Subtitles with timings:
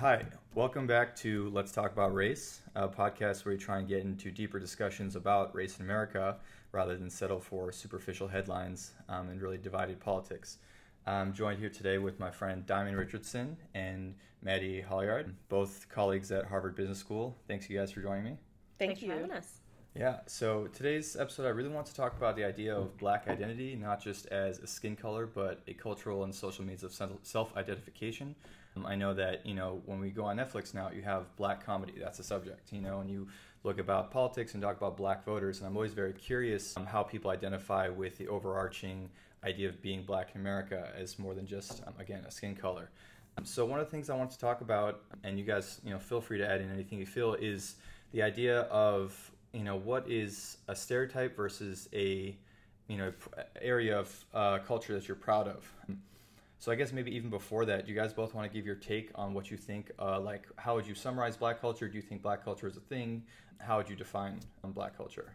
[0.00, 0.24] Hi,
[0.54, 4.30] welcome back to Let's Talk About Race, a podcast where we try and get into
[4.30, 6.38] deeper discussions about race in America
[6.72, 10.56] rather than settle for superficial headlines um, and really divided politics.
[11.06, 16.46] I'm joined here today with my friend Diamond Richardson and Maddie Hollyard, both colleagues at
[16.46, 17.36] Harvard Business School.
[17.46, 18.38] Thanks, you guys, for joining me.
[18.78, 19.08] Thank Thanks you.
[19.08, 19.59] for having us.
[19.94, 23.74] Yeah, so today's episode, I really want to talk about the idea of black identity,
[23.74, 28.36] not just as a skin color, but a cultural and social means of self identification.
[28.76, 31.66] Um, I know that, you know, when we go on Netflix now, you have black
[31.66, 33.26] comedy, that's a subject, you know, and you
[33.64, 37.02] look about politics and talk about black voters, and I'm always very curious um, how
[37.02, 39.10] people identify with the overarching
[39.42, 42.90] idea of being black in America as more than just, um, again, a skin color.
[43.36, 45.90] Um, so, one of the things I want to talk about, and you guys, you
[45.90, 47.74] know, feel free to add in anything you feel, is
[48.12, 52.36] the idea of you know what is a stereotype versus a
[52.88, 53.12] you know
[53.60, 55.72] area of uh, culture that you're proud of?
[56.58, 58.74] So i guess maybe even before that do you guys both want to give your
[58.74, 61.88] take on what you think uh, like how would you summarize black culture?
[61.88, 63.22] Do you think black culture is a thing?
[63.58, 65.32] How would you define um, black culture?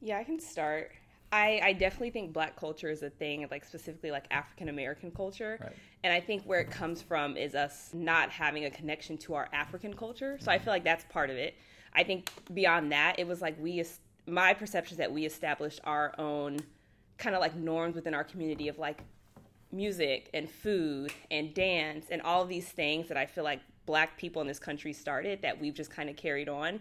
[0.00, 0.92] Yeah, I can start.
[1.36, 5.58] I, I definitely think black culture is a thing, like specifically like African American culture.
[5.60, 5.72] Right.
[6.02, 9.48] And I think where it comes from is us not having a connection to our
[9.52, 10.38] African culture.
[10.40, 11.54] So I feel like that's part of it.
[11.92, 13.84] I think beyond that, it was like we,
[14.26, 16.58] my perception is that we established our own
[17.18, 19.02] kind of like norms within our community of like
[19.72, 24.40] music and food and dance and all these things that I feel like black people
[24.40, 26.80] in this country started that we've just kind of carried on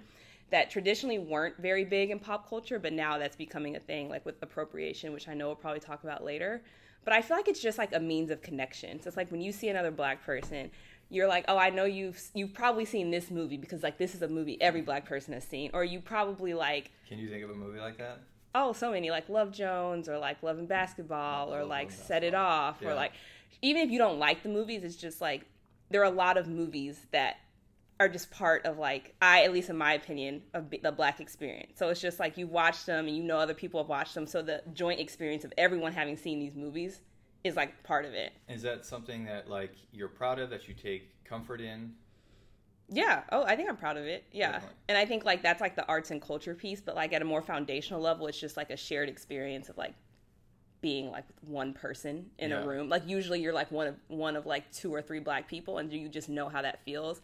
[0.52, 4.26] that traditionally weren't very big in pop culture, but now that's becoming a thing, like
[4.26, 6.64] with appropriation, which I know we'll probably talk about later.
[7.04, 9.02] But I feel like it's just like a means of connection.
[9.02, 10.72] So it's like when you see another black person,
[11.10, 14.22] you're like, oh, I know you've you've probably seen this movie because like this is
[14.22, 17.50] a movie every black person has seen, or you probably like, can you think of
[17.52, 18.22] a movie like that
[18.56, 22.34] oh, so many like Love Jones or like Love and Basketball or like Set It
[22.34, 22.90] Off Yeah.
[22.90, 23.12] or like
[23.62, 25.46] even if you don't like the movies, it's just like
[25.92, 27.38] there are a lot of movies that
[28.00, 31.74] are just part of like I at least in my opinion of the black experience.
[31.80, 34.28] So it's just like you watch them and you know other people have watched them.
[34.28, 37.00] So the joint experience of everyone having seen these movies
[37.44, 38.34] is like part of it.
[38.50, 41.94] is that something that like you're proud of that you take comfort in
[42.90, 43.24] Yeah.
[43.32, 44.26] Oh, I think I'm proud of it.
[44.32, 44.54] Yeah.
[44.54, 44.78] Definitely.
[44.90, 47.26] And I think like that's like the arts and culture piece, but like at a
[47.26, 49.94] more foundational level, it's just like a shared experience of like
[50.82, 52.62] being like one person in Yeah.
[52.62, 52.90] a room.
[52.90, 55.92] Like usually you're like one of one of like two or three black people and
[55.94, 57.22] you just know how that feels.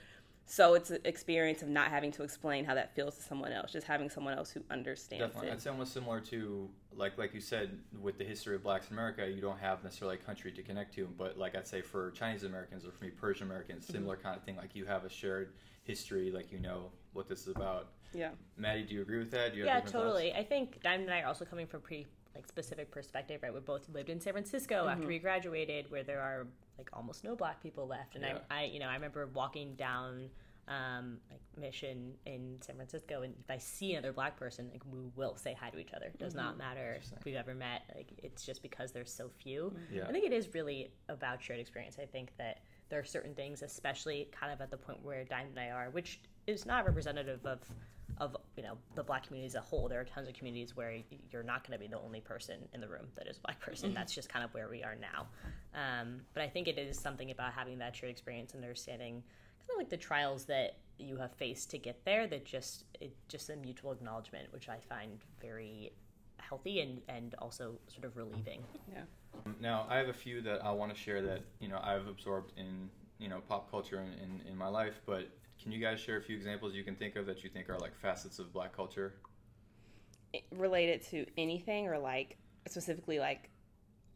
[0.52, 3.72] So it's an experience of not having to explain how that feels to someone else,
[3.72, 5.54] just having someone else who understands Definitely, it.
[5.54, 9.26] it's almost similar to like like you said with the history of blacks in America.
[9.30, 12.44] You don't have necessarily a country to connect to, but like I'd say for Chinese
[12.44, 13.94] Americans or for me Persian Americans, Mm-hmm.
[13.94, 14.58] similar kind of thing.
[14.58, 15.54] Like you have a shared
[15.86, 17.88] history, like you know what this is about.
[18.14, 18.32] Yeah.
[18.58, 19.54] Maddie, do you agree with that?
[19.54, 20.04] Do you have Yeah, different thoughts?
[20.20, 20.34] totally.
[20.34, 23.54] I think Diamond and I are also coming from a pretty like specific perspective, right?
[23.54, 26.48] We both lived in San Francisco after we graduated, where there are
[26.82, 28.16] like almost no black people left.
[28.16, 28.40] And Yeah.
[28.50, 30.30] I, I, you know, I remember walking down
[30.68, 35.00] um, like Mission in San Francisco, and if I see another black person, like we
[35.16, 36.06] will say hi to each other.
[36.06, 37.82] It does not matter if we've ever met.
[37.94, 39.74] Like it's just because there's so few.
[39.92, 40.06] Yeah.
[40.08, 41.98] I think it is really about shared experience.
[42.02, 42.60] I think that
[42.90, 45.90] there are certain things, especially kind of at the point where Diamond and I are,
[45.90, 47.60] which is not representative of
[48.22, 49.90] of you know the black community as a whole.
[49.90, 50.96] There are tons of communities where
[51.32, 53.60] you're not going to be the only person in the room that is a black
[53.60, 53.94] person.
[53.94, 55.28] That's just kind of where we are now.
[55.74, 59.24] Um, but I think it is something about having that shared experience, and understanding
[59.60, 62.28] kind of like the trials that you have faced to get there.
[62.28, 65.92] That just it just a mutual acknowledgement, which I find very
[66.38, 68.62] healthy and and also sort of relieving.
[68.88, 69.02] Yeah.
[69.60, 72.54] Now, I have a few that I want to share that you know I've absorbed
[72.56, 75.02] in you know pop culture in, in, in my life.
[75.08, 75.28] But
[75.62, 77.78] can you guys share a few examples you can think of that you think are
[77.78, 79.14] like facets of Black culture?
[80.52, 83.50] Related to anything or like specifically like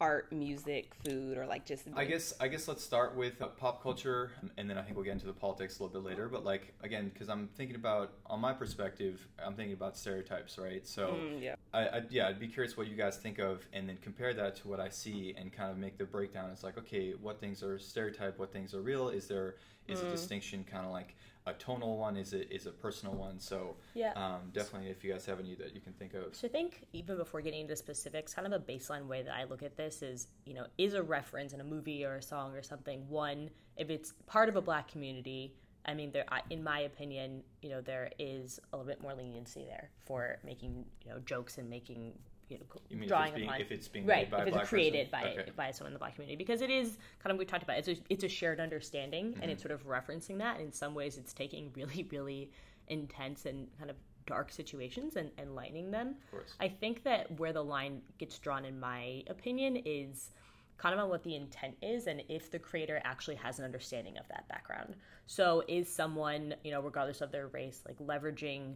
[0.01, 3.81] art, music, food, or like just I guess I guess let's start with uh, pop
[3.81, 6.28] culture, and then I think we'll get into the politics a little bit later.
[6.28, 10.85] But like again, because I'm thinking about on my perspective, I'm thinking about stereotypes, right?
[10.88, 11.56] So Mm, yeah.
[11.73, 14.56] I, I yeah, I'd be curious what you guys think of, and then compare that
[14.57, 16.50] to what I see, and kind of make the breakdown.
[16.51, 19.09] It's like okay, what things are stereotype, what things are real?
[19.09, 19.56] Is there
[19.88, 21.15] is a distinction kind of like
[21.47, 22.18] a tonal one?
[22.18, 23.39] Is it is a personal one?
[23.39, 24.13] So Yeah.
[24.13, 26.36] um, definitely, if you guys have any that you can think of.
[26.36, 29.44] So I think even before getting into specifics, kind of a baseline way that I
[29.44, 32.56] look at this is, you know, is a reference in a movie or a song
[32.56, 33.07] or something.
[33.09, 35.53] One, if it's part of a black community,
[35.86, 39.65] I mean, there, in my opinion, you know, there is a little bit more leniency
[39.65, 42.13] there for making, you know, jokes and making,
[42.50, 44.69] you know, You mean if drawing it's being- upon if it's being right, if it's
[44.69, 45.33] created person?
[45.36, 45.51] by Okay.
[45.56, 47.88] by someone in the black community because it is kind of we talked about it's
[47.88, 49.50] a, it's a shared understanding and Mm-hmm.
[49.50, 50.57] it's sort of referencing that.
[50.57, 52.51] And in some ways, it's taking really really
[52.88, 53.95] intense and kind of
[54.27, 56.15] dark situations and, and lightening them.
[56.25, 56.53] Of course.
[56.59, 60.31] I think that where the line gets drawn, in my opinion, is
[60.77, 64.18] kind of on what the intent is and if the creator actually has an understanding
[64.18, 64.95] of that background.
[65.25, 68.75] So is someone, you know, regardless of their race, like leveraging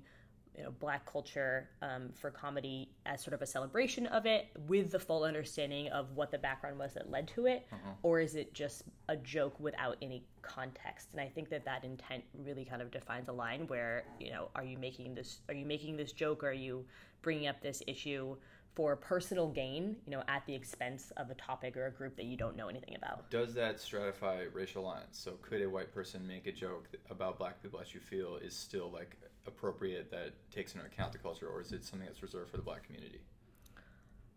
[0.57, 4.91] you know black culture um, for comedy as sort of a celebration of it with
[4.91, 7.91] the full understanding of what the background was that led to it uh-huh.
[8.03, 12.23] or is it just a joke without any context and i think that that intent
[12.43, 15.65] really kind of defines a line where you know are you making this are you
[15.65, 16.85] making this joke or are you
[17.21, 18.35] bringing up this issue
[18.75, 22.25] for personal gain, you know, at the expense of a topic or a group that
[22.25, 23.29] you don't know anything about.
[23.29, 25.07] Does that stratify racial lines?
[25.11, 28.55] So could a white person make a joke about black people that you feel is
[28.55, 32.51] still like appropriate that takes into account the culture, or is it something that's reserved
[32.51, 33.19] for the black community?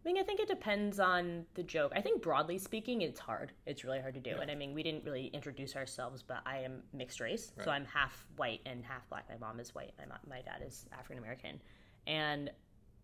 [0.04, 1.92] I mean, I think it depends on the joke.
[1.94, 3.52] I think broadly speaking, it's hard.
[3.66, 4.30] It's really hard to do.
[4.30, 4.40] Yeah.
[4.40, 7.64] And I mean, we didn't really introduce ourselves, but I am mixed race, right.
[7.64, 9.26] so I'm half white and half black.
[9.28, 9.92] My mom is white.
[9.98, 11.60] My mom, my dad is African American,
[12.08, 12.50] and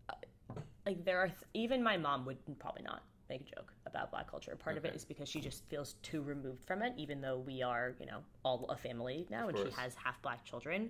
[0.09, 4.11] uh, like there are th- even my mom would probably not make a joke about
[4.11, 4.55] black culture.
[4.55, 4.87] Part okay.
[4.87, 7.95] of it is because she just feels too removed from it, even though we are,
[7.99, 9.69] you know, all a family now, of and course.
[9.69, 10.89] she has half black children.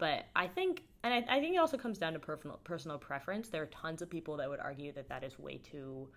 [0.00, 3.50] But I think, and I, I, think it also comes down to personal personal preference.
[3.50, 6.08] There are tons of people that would argue that that is way too,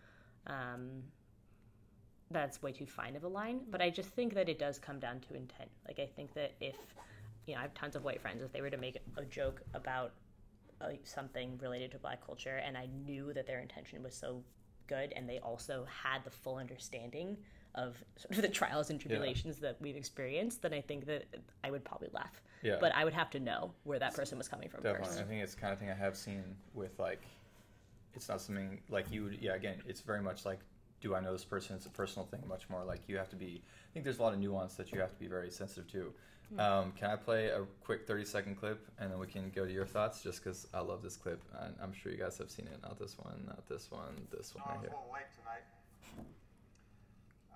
[0.47, 1.03] um,
[2.31, 3.59] that's way too fine of a line.
[3.69, 5.69] But I just think that it does come down to intent.
[5.85, 6.77] Like I think that if,
[7.45, 8.41] you know, I have tons of white friends.
[8.41, 10.13] If they were to make a joke about
[10.79, 14.41] uh, something related to Black culture, and I knew that their intention was so
[14.87, 17.35] good, and they also had the full understanding
[17.75, 19.69] of sort of the trials and tribulations yeah.
[19.69, 21.25] that we've experienced, then I think that
[21.63, 22.41] I would probably laugh.
[22.61, 22.77] Yeah.
[22.79, 25.07] But I would have to know where that person was coming from Definitely.
[25.07, 25.19] first.
[25.19, 26.43] I think it's the kind of thing I have seen
[26.73, 27.21] with like,
[28.15, 30.59] it's not something like you would, yeah, again, it's very much like,
[31.01, 31.75] do I know this person?
[31.75, 34.23] It's a personal thing, much more like you have to be, I think there's a
[34.23, 36.13] lot of nuance that you have to be very sensitive to.
[36.53, 36.59] Hmm.
[36.59, 39.71] Um, can I play a quick 30 second clip and then we can go to
[39.71, 42.67] your thoughts just because I love this clip and I'm sure you guys have seen
[42.67, 42.79] it.
[42.81, 44.91] Not this one, not this one, this one right here.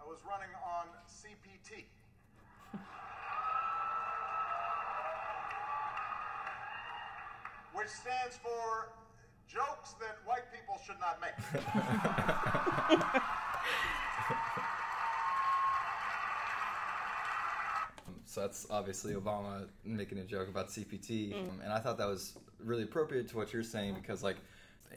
[0.07, 1.83] I was running on CPT.
[7.73, 8.93] which stands for
[9.47, 11.33] jokes that white people should not make.
[18.25, 21.63] so that's obviously Obama making a joke about CPT, mm.
[21.63, 24.37] and I thought that was really appropriate to what you're saying because, like,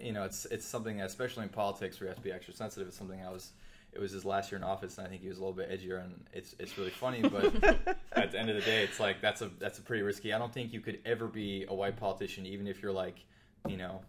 [0.00, 2.88] you know, it's it's something, especially in politics, where you have to be extra sensitive.
[2.88, 3.52] It's something I was
[3.92, 5.70] it was his last year in office, and I think he was a little bit
[5.70, 7.22] edgier, and it's it's really funny.
[7.30, 10.32] But at the end of the day, it's like that's a that's a pretty risky.
[10.32, 13.24] I don't think you could ever be a white politician, even if you're like,
[13.68, 14.00] you know,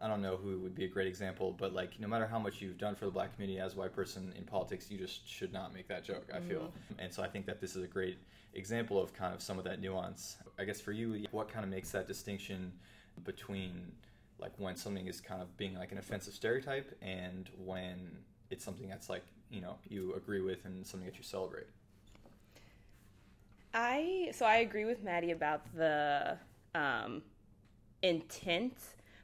[0.00, 2.60] I don't know who would be a great example, but like no matter how much
[2.60, 5.52] you've done for the black community as a white person in politics, you just should
[5.52, 6.28] not make that joke.
[6.34, 6.70] I feel, mm.
[6.98, 8.18] and so I think that this is a great
[8.54, 10.36] example of kind of some of that nuance.
[10.58, 12.72] I guess for you, what kind of makes that distinction
[13.24, 13.92] between
[14.38, 18.18] like when something is kind of being like an offensive stereotype and when
[18.54, 21.66] it's something that's like you know you agree with and something that you celebrate.
[23.74, 26.38] I so I agree with Maddie about the
[26.74, 27.22] um,
[28.02, 28.78] intent,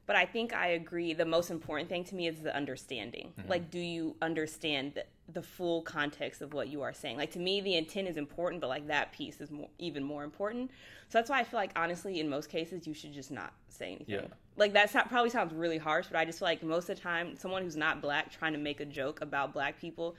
[0.06, 1.15] but I think I agree.
[1.15, 3.32] The most important thing to me is the understanding.
[3.38, 3.49] Mm-hmm.
[3.49, 7.17] Like, do you understand the, the, full context of what you are saying?
[7.17, 10.25] Like to me, the intent is important, but like that piece is more, even more
[10.25, 10.71] important.
[11.09, 13.93] So that's why I feel like honestly, in most cases, you should just not say
[13.93, 14.06] anything.
[14.09, 14.27] Yeah
[14.61, 17.35] like that probably sounds really harsh, but I just feel like most of the time,
[17.35, 20.15] someone who's not black trying to make a joke about black people,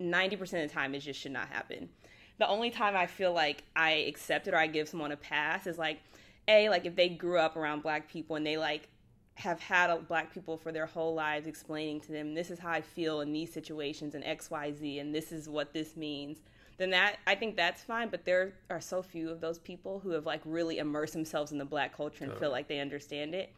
[0.00, 1.90] ninety percent of the time, it just should not happen.
[2.38, 5.66] The only time I feel like I accept it or I give someone a pass
[5.66, 6.00] is like,
[6.48, 8.88] a like if they grew up around black people and they like
[9.36, 12.80] have had black people for their whole lives explaining to them this is how I
[12.80, 16.38] feel in these situations and X Y Z and this is what this means
[16.78, 18.08] then that I think that's fine.
[18.08, 21.58] But there are so few of those people who have like really immersed themselves in
[21.58, 23.52] the black culture and feel like they understand it.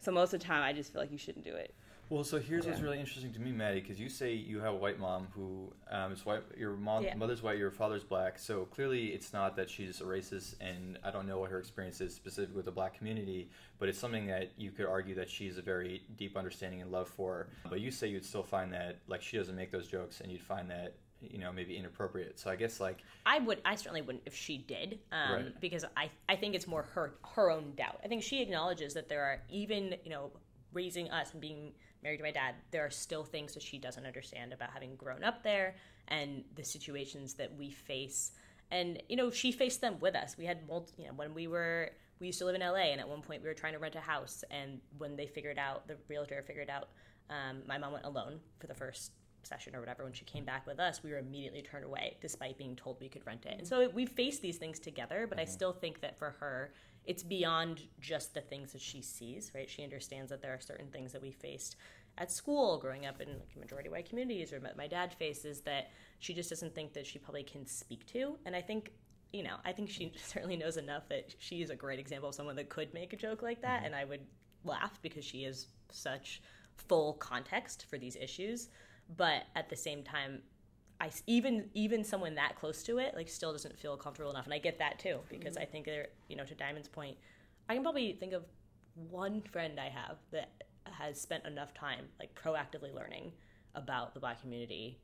[0.00, 1.74] So most of the time, I just feel like you shouldn't do it.
[2.10, 2.70] Well, so here's yeah.
[2.70, 5.72] what's really interesting to me, Maddie, because you say you have a white mom who
[5.90, 6.42] um, is white.
[6.56, 7.14] Your mom, yeah.
[7.14, 7.58] mother's white.
[7.58, 8.38] Your father's black.
[8.38, 12.00] So clearly, it's not that she's a racist, and I don't know what her experience
[12.00, 15.58] is specifically with the black community, but it's something that you could argue that she's
[15.58, 17.48] a very deep understanding and love for.
[17.68, 20.42] But you say you'd still find that like she doesn't make those jokes, and you'd
[20.42, 24.22] find that you know maybe inappropriate so i guess like i would i certainly wouldn't
[24.24, 25.60] if she did um, right.
[25.60, 29.08] because i i think it's more her her own doubt i think she acknowledges that
[29.08, 30.30] there are even you know
[30.72, 34.06] raising us and being married to my dad there are still things that she doesn't
[34.06, 35.76] understand about having grown up there
[36.08, 38.32] and the situations that we face
[38.70, 41.46] and you know she faced them with us we had multi, you know when we
[41.46, 41.90] were
[42.20, 43.94] we used to live in la and at one point we were trying to rent
[43.94, 46.88] a house and when they figured out the realtor figured out
[47.30, 49.12] um, my mom went alone for the first
[49.42, 52.58] session or whatever, when she came back with us, we were immediately turned away despite
[52.58, 53.56] being told we could rent it.
[53.58, 55.48] And so we faced these things together, but mm-hmm.
[55.48, 56.72] I still think that for her,
[57.08, 59.68] it's beyond just the things that she sees, right?
[59.68, 61.76] She understands that there are certain things that we faced
[62.18, 66.34] at school, growing up in like majority white communities, or my dad faces that she
[66.34, 68.36] just doesn't think that she probably can speak to.
[68.44, 68.92] And I think
[69.32, 72.34] you know, I think she certainly knows enough that she is a great example of
[72.34, 73.86] someone that could make a joke like that, mm-hmm.
[73.86, 74.26] and I would
[74.64, 76.42] laugh because she is such
[76.76, 78.68] full context for these issues.
[79.16, 80.42] But at the same time,
[81.00, 84.54] I even even someone that close to it like still doesn't feel comfortable enough, and
[84.54, 85.62] I get that too because mm-hmm.
[85.62, 87.16] I think there, you know, to Diamond's point,
[87.68, 88.44] I can probably think of
[89.10, 93.32] one friend I have that has spent enough time like proactively learning
[93.74, 94.98] about the black community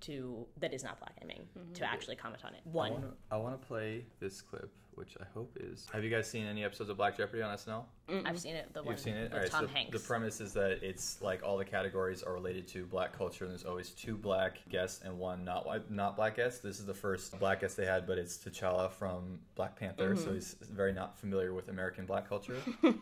[0.00, 1.72] to that is not black gaming mm-hmm.
[1.72, 2.60] to actually comment on it.
[2.64, 3.12] One.
[3.30, 5.86] I want to play this clip, which I hope is.
[5.92, 7.84] Have you guys seen any episodes of Black Jeopardy on SNL?
[8.08, 8.26] Mm-mm.
[8.26, 8.72] I've seen it.
[8.72, 9.32] The You've one seen it.
[9.32, 9.92] With right, Tom so Hanks.
[9.92, 13.52] The premise is that it's like all the categories are related to black culture, and
[13.52, 16.62] there's always two black guests and one not white, not black guest.
[16.62, 20.24] This is the first black guest they had, but it's T'Challa from Black Panther, mm-hmm.
[20.24, 22.56] so he's very not familiar with American black culture.
[22.82, 22.94] so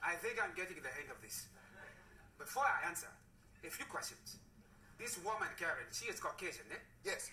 [0.02, 1.46] I think I'm getting the hang of this.
[2.38, 3.06] Before I answer,
[3.62, 4.42] a few questions.
[4.98, 6.82] This woman, Karen, she is Caucasian, eh?
[7.04, 7.30] Yes.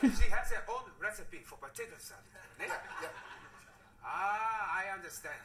[0.00, 2.22] she has her own recipe for potato salad,
[2.62, 2.66] eh?
[2.66, 4.06] Yeah, yeah.
[4.06, 5.42] Ah, I understand.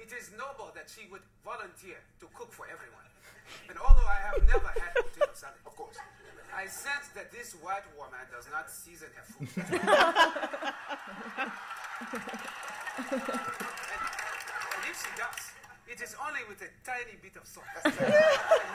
[0.00, 3.04] It is noble that she would volunteer to cook for everyone.
[3.68, 5.96] And although I have never had potato salad, of course,
[6.54, 9.48] I sense that this white woman does not season her food.
[9.58, 9.74] and,
[14.70, 15.50] and if she does,
[15.88, 17.66] it is only with a tiny bit of salt.
[17.84, 17.94] and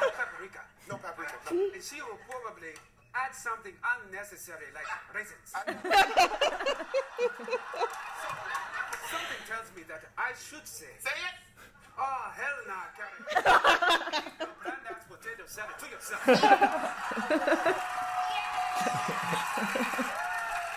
[0.02, 0.62] no paprika.
[0.88, 1.34] No paprika.
[1.52, 1.70] No.
[1.74, 2.74] And she will probably
[3.16, 4.86] add something unnecessary like
[5.16, 5.50] raisins.
[9.10, 10.94] something tells me that I should say.
[11.00, 11.36] Say it.
[11.98, 12.76] Oh, hell no,
[14.40, 14.46] nah,
[15.56, 16.22] Karen potato salad to yourself.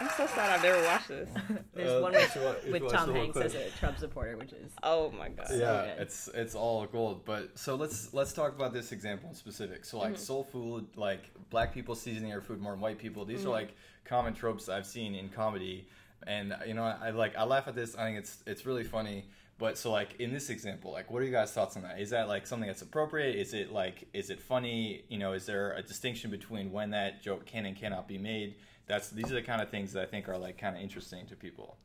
[0.01, 1.29] I'm so sad I've never watched this.
[1.75, 5.29] There's uh, one with, with Tom Hanks as a Trump supporter, which is oh my
[5.29, 5.47] god.
[5.53, 7.25] Yeah, it's it's all gold.
[7.25, 9.85] But so let's let's talk about this example in specific.
[9.85, 10.23] So like mm-hmm.
[10.23, 13.25] soul food, like black people seasoning their food more than white people.
[13.25, 13.49] These mm-hmm.
[13.49, 15.87] are like common tropes I've seen in comedy,
[16.27, 17.95] and you know I like I laugh at this.
[17.95, 19.27] I think it's it's really funny.
[19.59, 22.01] But so like in this example, like what are you guys' thoughts on that?
[22.01, 23.37] Is that like something that's appropriate?
[23.37, 25.05] Is it like is it funny?
[25.09, 28.57] You know, is there a distinction between when that joke can and cannot be made?
[28.87, 31.27] That's these are the kind of things that I think are like kind of interesting
[31.27, 31.77] to people.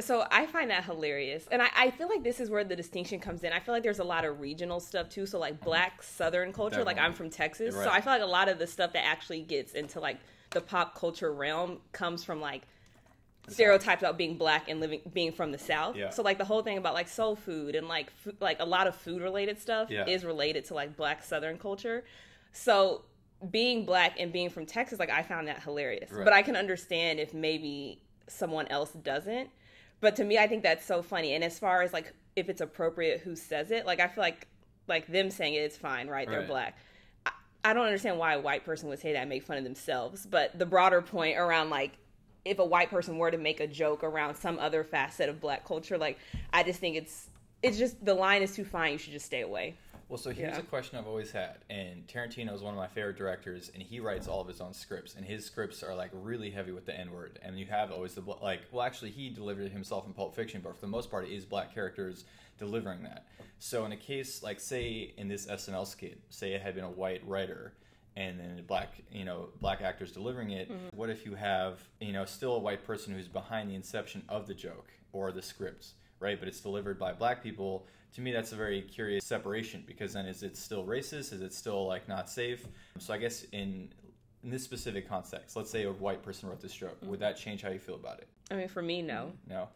[0.00, 1.46] So I find that hilarious.
[1.52, 3.52] And I, I, feel like this is where the distinction comes in.
[3.52, 5.24] I feel like there's a lot of regional stuff too.
[5.24, 5.64] So like mm-hmm.
[5.64, 6.94] black southern culture, Definitely.
[6.94, 7.76] like I'm from Texas.
[7.76, 7.84] Right.
[7.84, 10.18] So I feel like a lot of the stuff that actually gets into like
[10.50, 12.62] the pop culture realm comes from like
[13.48, 15.96] stereotypes about being black and living being from the south.
[15.96, 16.10] Yeah.
[16.10, 18.86] so like the whole thing about like soul food and like f- like a lot
[18.86, 20.06] of food related stuff yeah.
[20.06, 22.04] is related to like black southern culture.
[22.52, 23.02] So
[23.50, 26.10] being black and being from texas like i found that hilarious.
[26.10, 26.24] Right.
[26.24, 29.50] but i can understand if maybe someone else doesn't.
[30.00, 31.34] But to me i think that's so funny.
[31.34, 34.46] And as far as like if it's appropriate who says it like i feel like
[34.86, 36.28] like them saying it, it's fine right?
[36.28, 36.48] They're right.
[36.48, 36.78] black.
[37.26, 37.30] I,
[37.64, 40.26] I don't understand why a white person would say that and make fun of themselves.
[40.26, 41.92] But the broader point around like
[42.44, 45.66] if a white person were to make a joke around some other facet of black
[45.66, 46.18] culture like
[46.52, 47.28] i just think it's
[47.62, 49.74] it's just the line is too fine you should just stay away
[50.08, 50.58] well so here's yeah.
[50.58, 54.00] a question i've always had and tarantino is one of my favorite directors and he
[54.00, 56.98] writes all of his own scripts and his scripts are like really heavy with the
[56.98, 60.12] n word and you have always the like well actually he delivered it himself in
[60.12, 62.24] pulp fiction but for the most part it is black characters
[62.58, 63.26] delivering that
[63.58, 66.90] so in a case like say in this snl skit say it had been a
[66.90, 67.72] white writer
[68.16, 70.70] and then black you know black actors delivering it.
[70.70, 70.96] Mm-hmm.
[70.96, 74.46] what if you have you know still a white person who's behind the inception of
[74.46, 76.38] the joke or the scripts right?
[76.38, 77.86] But it's delivered by black people.
[78.14, 81.32] To me that's a very curious separation because then is it still racist?
[81.32, 82.66] Is it still like not safe?
[82.98, 83.92] So i guess in
[84.42, 86.96] in this specific context let's say a white person wrote this joke.
[86.96, 87.08] Mm-hmm.
[87.08, 88.28] would that change how you feel about it?
[88.50, 89.32] I mean for me no.
[89.48, 89.68] No?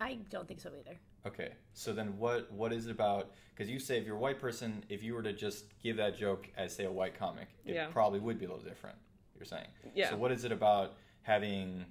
[0.00, 3.32] I don't think so either Okay, so then what what is it about?
[3.54, 6.16] Because you say if you're a white person, if you were to just give that
[6.16, 7.86] joke as say a white comic, it yeah.
[7.88, 8.96] probably would be a little different.
[9.36, 10.10] You're saying, yeah.
[10.10, 11.84] So what is it about having,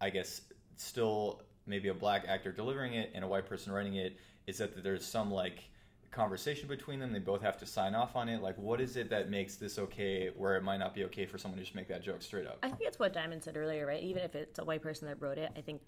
[0.00, 0.42] I guess,
[0.76, 4.16] still maybe a black actor delivering it and a white person writing it?
[4.46, 5.64] Is that there's some like
[6.10, 7.12] conversation between them?
[7.12, 8.40] They both have to sign off on it.
[8.42, 11.36] Like, what is it that makes this okay, where it might not be okay for
[11.36, 12.58] someone to just make that joke straight up?
[12.62, 14.02] I think it's what Diamond said earlier, right?
[14.02, 15.80] Even if it's a white person that wrote it, I think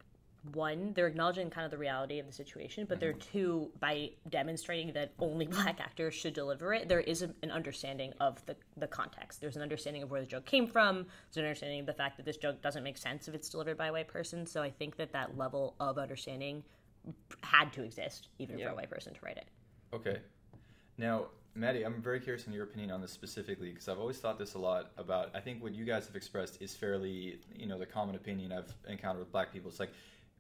[0.53, 3.33] one, they're acknowledging kind of the reality of the situation, but they're mm-hmm.
[3.33, 8.13] two, by demonstrating that only black actors should deliver it, there is a, an understanding
[8.21, 9.41] of the, the context.
[9.41, 11.07] There's an understanding of where the joke came from.
[11.33, 13.77] There's an understanding of the fact that this joke doesn't make sense if it's delivered
[13.77, 14.47] by a white person.
[14.47, 16.65] So I think that that level of understanding
[17.43, 18.67] had to exist, even yeah.
[18.67, 19.49] for a white person to write it.
[19.93, 20.19] Okay.
[20.97, 24.39] Now, Maddie, I'm very curious in your opinion on this specifically because I've always thought
[24.39, 25.31] this a lot about.
[25.35, 28.73] I think what you guys have expressed is fairly, you know, the common opinion I've
[28.89, 29.69] encountered with black people.
[29.71, 29.93] It's like,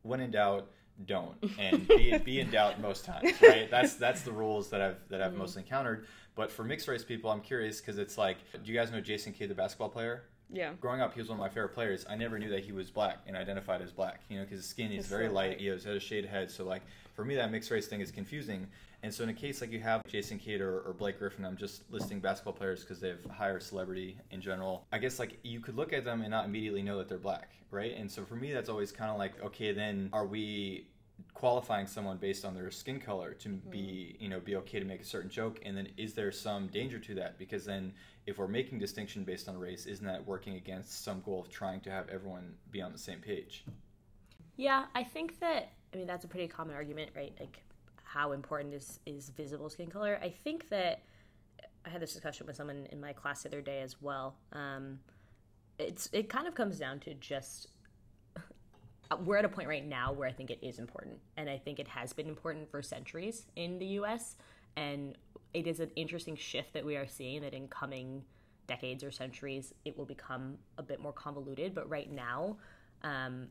[0.02, 0.71] when in doubt,
[1.07, 3.71] don't, and be, be in doubt most times, right?
[3.71, 5.40] That's that's the rules that I've that I've mm-hmm.
[5.40, 6.07] most encountered.
[6.35, 9.33] But for mixed race people, I'm curious because it's like, do you guys know Jason
[9.33, 10.25] Kidd, the basketball player?
[10.52, 10.73] Yeah.
[10.80, 12.04] Growing up, he was one of my favorite players.
[12.09, 14.23] I never knew that he was black and identified as black.
[14.28, 15.50] You know, because his skin is It's very so light.
[15.50, 15.61] light.
[15.61, 16.50] He has had a shade head.
[16.50, 16.83] So like
[17.14, 18.66] for me, that mixed race thing is confusing.
[19.02, 21.57] And so in a case like you have Jason Kidd or, or Blake Griffin, I'm
[21.57, 24.87] just listing basketball players because they have higher celebrity in general.
[24.92, 27.50] I guess like you could look at them and not immediately know that they're black,
[27.71, 27.97] right?
[27.97, 30.87] And so for me, that's always kind of like, okay, then are we
[31.35, 34.23] qualifying someone based on their skin color to be mm-hmm.
[34.23, 36.99] you know be okay to make a certain joke and then is there some danger
[36.99, 37.92] to that because then
[38.26, 41.78] if we're making distinction based on race isn't that working against some goal of trying
[41.78, 43.64] to have everyone be on the same page
[44.61, 47.33] Yeah, I think that I mean that's a pretty common argument, right?
[47.40, 47.62] Like
[48.12, 50.19] how important is is visible skin color?
[50.23, 51.02] I think that
[51.85, 54.37] I had this discussion with someone in my class the other day as well.
[54.52, 54.99] Um,
[55.79, 57.69] it's it kind of comes down to just
[59.25, 61.79] we're at a point right now where I think it is important, and I think
[61.79, 64.37] it has been important for centuries in the U.S.
[64.76, 65.17] And
[65.55, 68.25] it is an interesting shift that we are seeing that in coming
[68.67, 71.75] decades or centuries it will become a bit more convoluted.
[71.75, 72.57] But right now,
[73.02, 73.49] um,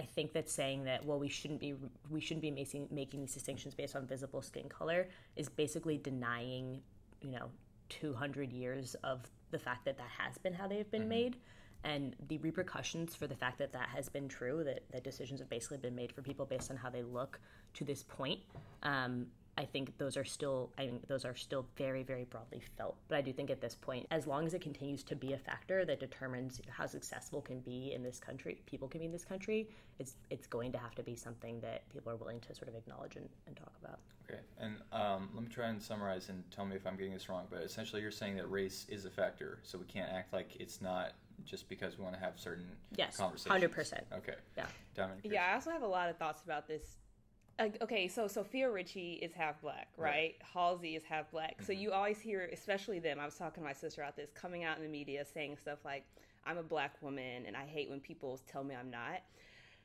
[0.00, 1.74] I think that saying that well we shouldn't be
[2.08, 6.80] we shouldn't be making making these distinctions based on visible skin color is basically denying
[7.20, 7.50] you know
[7.90, 11.36] 200 years of the fact that that has been how they've been made.
[11.82, 15.48] And the repercussions for the fact that that has been true that, that decisions have
[15.48, 17.40] basically been made for people based on how they look
[17.74, 18.40] to this point
[18.82, 19.26] um,
[19.60, 22.96] I think those are still I think those are still very very broadly felt.
[23.08, 25.38] But I do think at this point, as long as it continues to be a
[25.38, 29.24] factor that determines how successful can be in this country, people can be in this
[29.24, 32.68] country, it's it's going to have to be something that people are willing to sort
[32.68, 33.98] of acknowledge and, and talk about.
[34.24, 37.28] okay and um, let me try and summarize and tell me if i'm getting this
[37.28, 40.56] wrong but essentially you're saying that race is a factor so we can't act like
[40.58, 41.12] it's not
[41.44, 44.18] just because we want to have certain Yes, conversations 100%.
[44.18, 44.66] okay Yeah.
[44.94, 46.96] Dominic, Yeah, I also have a lot of thoughts about this.
[47.60, 50.10] Okay, so Sofia Richie is half black, right?
[50.10, 50.34] Right.
[50.54, 51.60] Halsey is half black.
[51.60, 51.82] So mm-hmm.
[51.82, 54.78] you always hear, especially them, I was talking to my sister about this, coming out
[54.78, 56.04] in the media saying stuff like,
[56.46, 59.20] I'm a black woman and I hate when people tell me I'm not.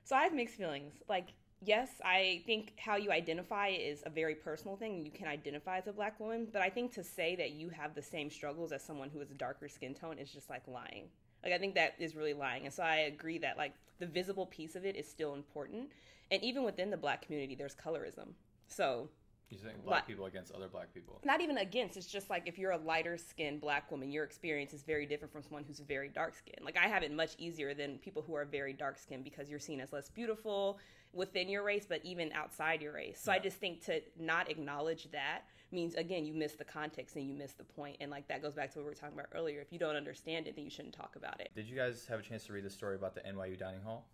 [0.05, 0.93] So I have mixed feelings.
[1.09, 5.03] Like, yes, I think how you identify is a very personal thing.
[5.03, 7.93] You can identify as a black woman, but I think to say that you have
[7.93, 11.09] the same struggles as someone who is a darker skin tone is just like lying.
[11.43, 12.65] Like I think that is really lying.
[12.65, 15.89] And so I agree that like the visible piece of it is still important.
[16.31, 18.33] And even within the black community there's colorism.
[18.67, 19.09] So
[19.49, 21.21] you're saying black people against other black people?
[21.23, 24.73] Not even against it's just like if you're a lighter skinned black woman your experience
[24.73, 26.63] is very different from someone who's very dark skinned.
[26.63, 29.59] Like i have it much easier than people who are very dark skinned because you're
[29.59, 30.79] seen as less beautiful
[31.13, 33.19] within your race but even outside your race.
[33.21, 37.27] So i just think to not acknowledge that means again you miss the context and
[37.27, 37.97] you miss the point.
[37.99, 39.61] And like that goes back to what we were talking about earlier.
[39.61, 41.51] If you don't understand it then you shouldn't talk about it.
[41.55, 44.07] Did you guys have a chance to read the story about the nyu dining hall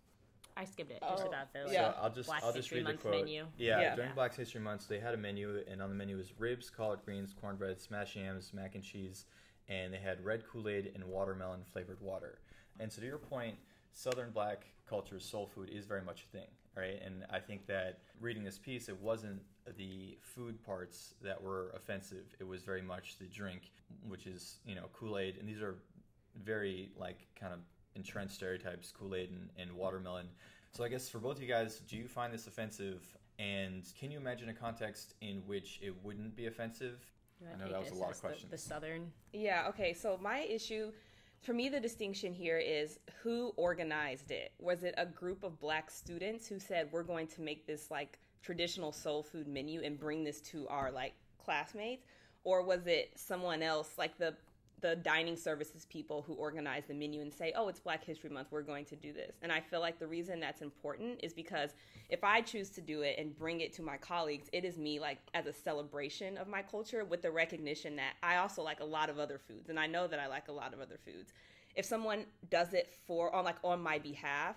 [0.56, 1.92] I skipped it just Oh, about the like, yeah.
[1.92, 3.14] So I'll just Black I'll just History read the quote.
[3.24, 3.46] menu.
[3.56, 3.94] Yeah, Yeah.
[3.94, 4.14] during Yeah.
[4.14, 7.34] Black History Month, they had a menu, and on the menu was ribs, collard greens,
[7.38, 9.26] cornbread, smashed yams, mac and cheese,
[9.68, 12.40] and they had red Kool Aid and watermelon flavored water.
[12.80, 13.56] And so, to your point,
[13.92, 17.00] Southern Black culture's soul food is very much a thing, right?
[17.04, 19.40] And I think that reading this piece, it wasn't
[19.76, 22.24] the food parts that were offensive.
[22.40, 23.70] It was very much the drink,
[24.06, 25.76] which is you know Kool Aid, and these are
[26.44, 27.60] very like kind of
[27.96, 30.28] entrenched stereotypes: Kool Aid and, and watermelon.
[30.72, 33.02] So I guess for both of you guys, do you find this offensive?
[33.38, 36.98] And can you imagine a context in which it wouldn't be offensive?
[37.40, 38.50] You I know that was a lot as of the- questions.
[38.50, 39.92] The, southern Yeah, okay.
[39.92, 40.92] So my issue
[41.42, 44.52] for me the distinction here is who organized it.
[44.58, 48.20] Was it a group of black students who said we're going to make this like
[48.42, 52.06] traditional soul food menu and bring this to our like classmates
[52.44, 54.34] or was it someone else like the
[54.82, 58.48] the dining services people who organize the menu and say, "Oh, it's Black History Month.
[58.50, 61.70] We're going to do this." And I feel like the reason that's important is because
[62.10, 65.00] if I choose to do it and bring it to my colleagues, it is me
[65.00, 68.84] like as a celebration of my culture with the recognition that I also like a
[68.84, 71.32] lot of other foods and I know that I like a lot of other foods.
[71.74, 74.56] If someone does it for on like on my behalf,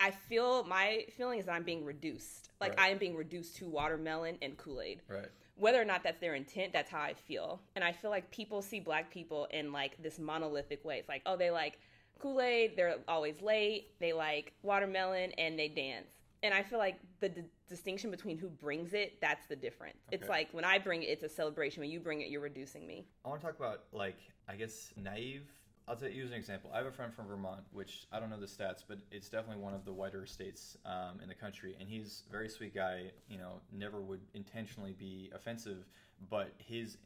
[0.00, 2.50] I feel my feeling is that I'm being reduced.
[2.60, 2.80] Like Right.
[2.80, 5.28] I am being reduced to watermelon and Kool-Aid Right.
[5.56, 7.60] whether or not that's their intent, that's how I feel.
[7.74, 10.98] And I feel like people see black people in like this monolithic way.
[10.98, 11.78] It's like, oh, they like
[12.18, 16.08] Kool Aid, they're always late, they like watermelon, and they dance.
[16.42, 19.98] And I feel like the d- distinction between who brings it, that's the difference.
[20.12, 21.80] It's like when I bring it, it's a celebration.
[21.80, 23.06] When you bring it, you're reducing me.
[23.24, 24.16] I want to talk about like
[24.48, 25.44] I guess naive.
[25.88, 26.70] I'll use an example.
[26.74, 29.62] I have a friend from Vermont, which I don't know the stats, but it's definitely
[29.62, 33.12] one of the whiter states um, in the country, and he's a very sweet guy.
[33.28, 35.86] You know, never would intentionally be offensive,
[36.28, 36.98] but his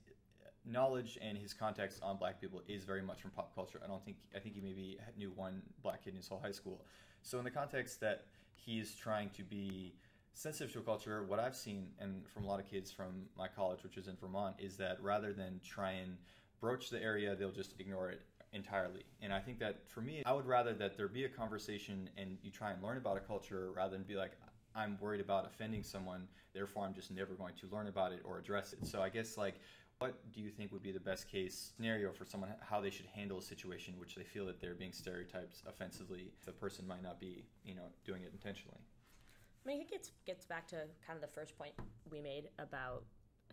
[0.65, 3.81] knowledge and his context on black people is very much from pop culture.
[3.85, 6.53] I don't think I think he maybe knew one black kid in his whole high
[6.53, 6.81] school.
[7.23, 9.93] So in the context that he's trying to be
[10.33, 13.47] sensitive to a culture, what I've seen and from a lot of kids from my
[13.47, 16.17] college, which is in Vermont, is that rather than try and
[16.63, 19.05] broach the area, they'll just ignore it entirely.
[19.23, 22.39] And I think that for me, I would rather that there be a conversation and
[22.43, 24.33] you try and learn about a culture rather than be like,
[24.75, 28.39] I'm worried about offending someone, therefore I'm just never going to learn about it or
[28.39, 28.87] address it.
[28.87, 29.57] So I guess like
[29.99, 33.05] what do you think would be the best case scenario for someone how they should
[33.07, 37.21] handle a situation which they feel that they're being stereotyped offensively the person might not
[37.21, 38.81] be you know doing it intentionally
[39.65, 41.73] I mean, it gets gets back to kind of the first point
[42.11, 43.05] we made about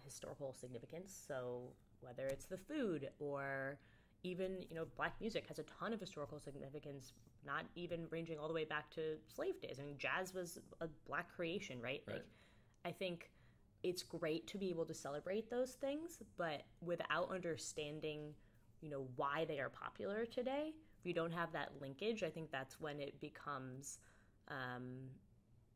[0.04, 1.14] historical significance.
[1.28, 3.78] So whether it's the food or
[4.24, 7.14] even you know black music has a ton of historical significance,
[7.46, 9.78] not even ranging all the way back to slave days.
[9.80, 12.04] I mean, jazz was a black creation, right?
[12.08, 12.16] Right.
[12.16, 12.26] Like,
[12.86, 13.30] I think
[13.84, 18.34] it's great to be able to celebrate those things, but without understanding,
[18.82, 22.52] you know, why they are popular today, if you don't have that linkage, I think
[22.52, 24.00] that's when it becomes
[24.50, 25.10] um,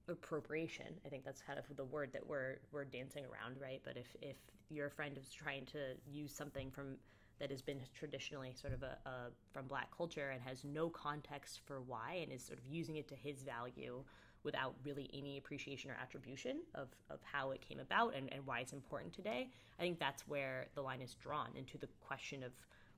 [0.08, 0.88] appropriation.
[1.06, 3.82] I think that's kind of the word that we're we're dancing around, right?
[3.84, 4.38] But if if
[4.70, 6.96] your friend is trying to use something from
[7.42, 9.12] that has been traditionally sort of a, a
[9.52, 13.08] from black culture and has no context for why and is sort of using it
[13.08, 14.04] to his value
[14.44, 18.60] without really any appreciation or attribution of, of how it came about and, and why
[18.60, 19.50] it's important today,
[19.80, 22.52] I think that's where the line is drawn into the question of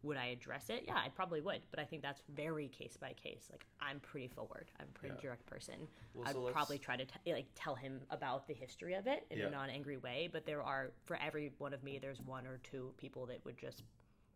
[0.04, 0.84] would I address it?
[0.86, 3.48] Yeah, I probably would, but I think that's very case by case.
[3.50, 4.70] Like I'm pretty forward.
[4.78, 5.22] I'm a pretty Yeah.
[5.22, 5.88] direct person.
[6.14, 9.26] Well, I'd so probably try to t- like tell him about the history of it
[9.30, 9.48] in Yeah.
[9.48, 10.28] a non-angry way.
[10.30, 13.58] But there are for every one of me, there's one or two people that would
[13.58, 13.84] just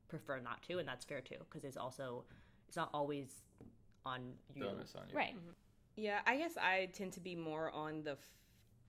[0.08, 2.24] prefer not to, and that's fair too, because it's also
[2.68, 3.42] it's not always
[4.06, 4.22] on
[4.56, 4.64] you.
[4.64, 4.78] The on
[5.10, 5.16] you.
[5.16, 5.36] Right.
[5.36, 5.52] Mm-hmm.
[5.96, 8.12] Yeah, I guess I tend to be more on the.
[8.12, 8.18] F-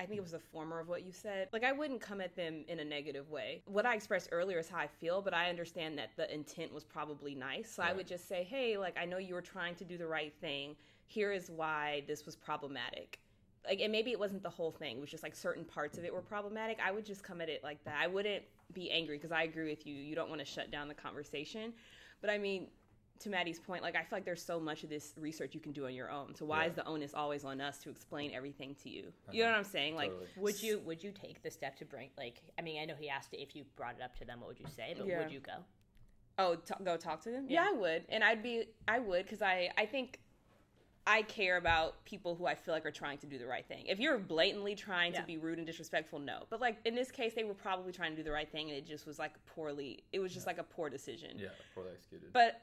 [0.01, 1.49] I think it was the former of what you said.
[1.53, 3.63] Like, I wouldn't come at them in a negative way.
[3.67, 6.85] What I expressed earlier is how I feel, but I understand that the intent was
[6.85, 7.69] probably nice.
[7.69, 10.07] So I would just say, hey, like, I know you were trying to do the
[10.07, 10.77] right thing.
[11.09, 13.19] Here is why this was problematic.
[13.67, 16.05] Like, and maybe it wasn't the whole thing, it was just like certain parts of
[16.05, 16.79] it were problematic.
[16.85, 17.97] I would just come at it like that.
[18.01, 19.95] I wouldn't be angry because I agree with you.
[19.95, 21.73] You don't want to shut down the conversation.
[22.21, 22.69] But I mean,
[23.21, 25.73] to Maddie's point, like I feel like there's so much of this research you can
[25.73, 26.35] do on your own.
[26.35, 26.69] So why Yeah.
[26.71, 29.13] is the onus always on us to explain everything to you?
[29.33, 29.97] You know what I'm saying?
[29.97, 30.29] Like, Totally.
[30.37, 33.09] Would you would you take the step to bring like I mean I know he
[33.09, 35.19] asked if you brought it up to them what would you say but Yeah.
[35.23, 35.65] would you go
[36.39, 37.47] oh, t- go talk to them.
[37.49, 37.65] Yeah.
[37.65, 37.71] Yeah.
[37.71, 40.21] I would, and I'd be, I would, because I, I think.
[41.09, 43.87] I care about people who I feel like are trying to do the right thing.
[43.87, 46.45] If you're blatantly trying to be rude and disrespectful, no.
[46.51, 48.77] But like in this case, they were probably trying to do the right thing, and
[48.77, 50.05] it just was like poorly.
[50.13, 51.39] It was just like a poor decision.
[51.39, 52.61] yeah poorly executed But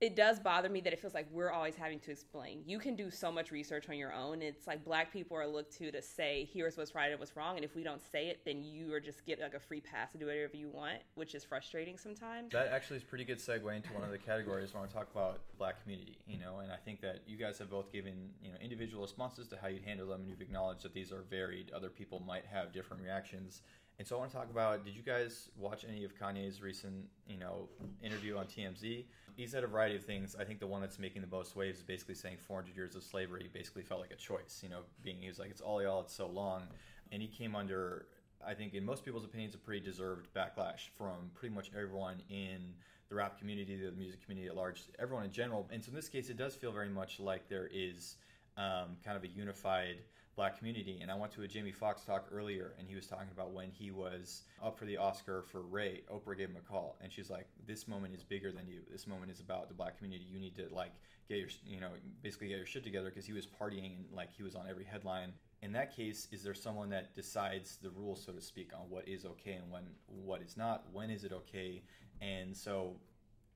[0.00, 2.62] it does bother me that it feels like we're always having to explain.
[2.64, 4.42] You can do so much research on your own.
[4.42, 7.56] It's like black people are looked to to say, here's what's right and what's wrong.
[7.56, 10.12] And if we don't say it, then you are just get like a free pass
[10.12, 12.52] to do whatever you want, which is frustrating sometimes.
[12.52, 15.40] That actually is pretty good segue into one of the categories when we talk about
[15.58, 18.56] black community, you know, and I think that you guys have both given, you know,
[18.62, 21.72] individual responses to how you'd handle them and you've acknowledged that these are varied.
[21.74, 23.62] Other people might have different reactions.
[23.98, 27.06] And so I want to talk about did you guys watch any of Kanye's recent,
[27.26, 27.68] you know,
[28.02, 29.04] interview on TMZ?
[29.36, 30.36] He said a variety of things.
[30.38, 33.02] I think the one that's making the most waves is basically saying 400 years of
[33.02, 36.00] slavery basically felt like a choice, you know, being he was like it's all y'all,
[36.00, 36.62] it's so long.
[37.10, 38.06] And he came under
[38.46, 42.74] I think in most people's opinions, a pretty deserved backlash from pretty much everyone in
[43.08, 45.68] the rap community, the music community at large, everyone in general.
[45.72, 48.16] And so in this case, it does feel very much like there is
[48.56, 49.96] um, kind of a unified
[50.38, 51.00] black community.
[51.02, 53.72] And I went to a Jamie Foxx talk earlier, and he was talking about when
[53.72, 57.28] he was up for the Oscar for Ray, Oprah gave him a call, and she's
[57.28, 58.82] like, "This moment is bigger than you.
[58.88, 60.24] This moment is about the black community.
[60.30, 60.92] You need to like
[61.28, 61.90] get your, you know,
[62.22, 64.84] basically get your shit together." Because he was partying and like he was on every
[64.84, 65.32] headline.
[65.60, 69.08] In that case, is there someone that decides the rules, so to speak, on what
[69.08, 70.84] is okay and when what is not?
[70.92, 71.82] When is it okay?
[72.20, 72.94] And so,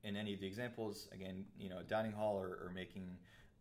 [0.03, 3.07] in any of the examples, again, you know, dining hall or, or making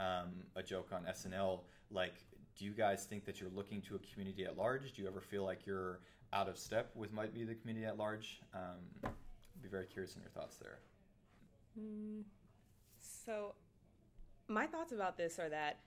[0.01, 1.61] um, a joke on SNL,
[1.93, 2.15] like,
[2.63, 4.93] do you guys think that you're looking to a community at large?
[4.93, 5.99] Do you ever feel like you're
[6.33, 8.41] out of step with might be the community at large?
[8.55, 10.79] Um, I'd be very curious in your thoughts there.
[13.01, 13.55] So,
[14.47, 15.81] my thoughts about this are that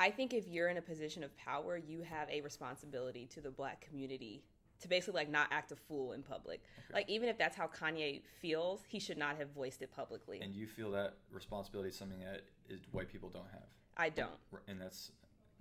[0.00, 3.50] I think if you're in a position of power, you have a responsibility to the
[3.50, 4.42] black community
[4.80, 6.62] to basically like not act a fool in public.
[6.92, 10.40] Like even if that's how Kanye feels, he should not have voiced it publicly.
[10.42, 14.30] And you feel that responsibility is something that is, white people don't have, I don't.
[14.68, 15.12] and that's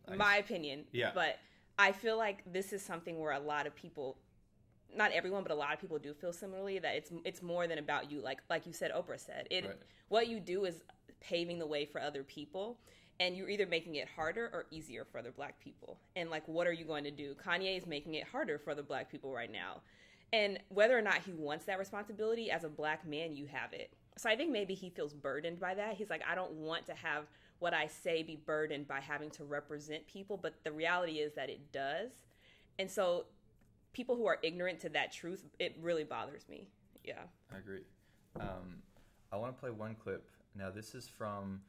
[0.07, 0.85] I- my opinion.
[0.91, 1.11] Yeah.
[1.13, 1.39] But
[1.79, 4.17] I feel like this is something where a lot of people
[4.93, 7.77] not everyone, but a lot of people do feel similarly that it's it's more than
[7.77, 8.21] about you.
[8.21, 9.75] Like like you said, Oprah said, it Right.
[10.09, 10.83] what you do is
[11.21, 12.77] paving the way for other people,
[13.19, 15.97] and you're either making it harder or easier for other Black people.
[16.15, 17.35] And like, what are you going to do?
[17.35, 19.81] Kanye is making it harder for the Black people right now.
[20.33, 23.91] And whether or not he wants that responsibility as a black man, you have it.
[24.17, 25.95] So I think maybe he feels burdened by that.
[25.95, 27.25] He's like, I don't want to have
[27.61, 31.47] what I say be burdened by having to represent people, but the reality is that
[31.51, 32.09] it does.
[32.79, 33.25] And so
[33.93, 36.67] people who are ignorant to that truth, it really bothers me.
[37.03, 37.21] Yeah.
[37.53, 37.83] I agree.
[38.39, 38.81] Um,
[39.31, 40.27] I want to play one clip.
[40.57, 41.61] Now, this is from,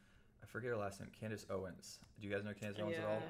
[0.42, 1.98] I forget her last name, Candace Owens.
[2.18, 3.22] Do you guys know Candace Owens at all?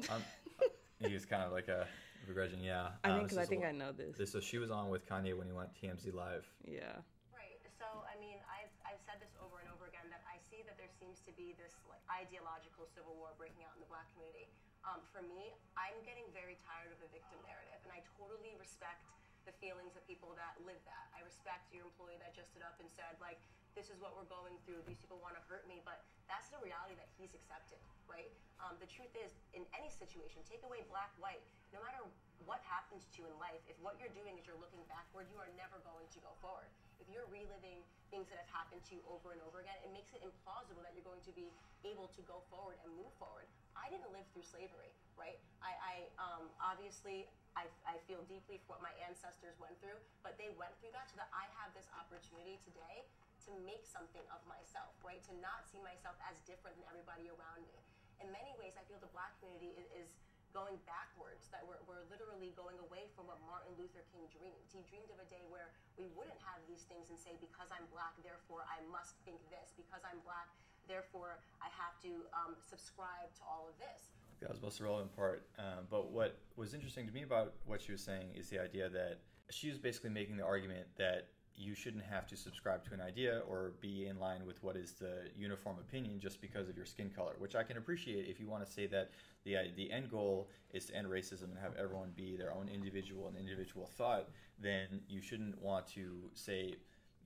[0.00, 0.14] Yeah.
[0.16, 0.22] Um,
[1.10, 1.86] he's kind of like a
[2.26, 2.88] begrudging, yeah.
[3.04, 4.16] I Uh, think this because I think a- I know this.
[4.18, 6.44] This, so she was on with Kanye when he went TMZ Live.
[6.66, 6.90] Yeah.
[7.32, 7.54] Right.
[7.78, 10.76] So, I mean, I've, I've said this over and over again that I see that
[10.76, 14.50] there seems to be this like ideological civil war breaking out in the black community.
[14.82, 19.04] Um, for me, I'm getting very tired of the victim narrative, and I totally respect
[19.44, 21.06] the feelings of people that live that.
[21.16, 23.40] I respect your employee that just stood up and said, like,
[23.78, 24.82] this is what we're going through.
[24.86, 28.30] These people want to hurt me, but that's the reality that he's accepted, right?
[28.62, 32.02] Um, the truth is, in any situation, take away black, white, no matter
[32.44, 35.38] what happens to you in life, if what you're doing is you're looking backward, you
[35.38, 36.68] are never going to go forward.
[36.98, 37.80] If you're reliving
[38.12, 40.92] things that have happened to you over and over again, it makes it implausible that
[40.92, 41.48] you're going to be
[41.86, 43.48] able to go forward and move forward.
[43.78, 45.38] I didn't live through slavery, right?
[45.64, 50.36] I, I um, obviously I, I feel deeply for what my ancestors went through, but
[50.36, 53.08] they went through that so that I have this opportunity today
[53.46, 55.20] to make something of myself, right?
[55.28, 57.78] To not see myself as different than everybody around me.
[58.20, 60.16] In many ways, I feel the black community is,
[60.50, 64.58] going backwards, that we're, we're literally going away from what Martin Luther King dreamed.
[64.66, 67.86] He dreamed of a day where we wouldn't have these things and say, because I'm
[67.94, 69.70] black, therefore I must think this.
[69.78, 70.50] Because I'm black,
[70.90, 74.10] therefore I have to um, subscribe to all of this.
[74.42, 75.46] That was most relevant part.
[75.54, 78.90] Um, but what was interesting to me about what she was saying is the idea
[78.90, 79.22] that
[79.54, 83.42] she was basically making the argument that you shouldn't have to subscribe to an idea
[83.46, 87.10] or be in line with what is the uniform opinion just because of your skin
[87.14, 89.10] color, which I can appreciate if you want to say that
[89.44, 93.28] the the end goal is to end racism and have everyone be their own individual
[93.28, 96.74] and individual thought, then you shouldn't want to say,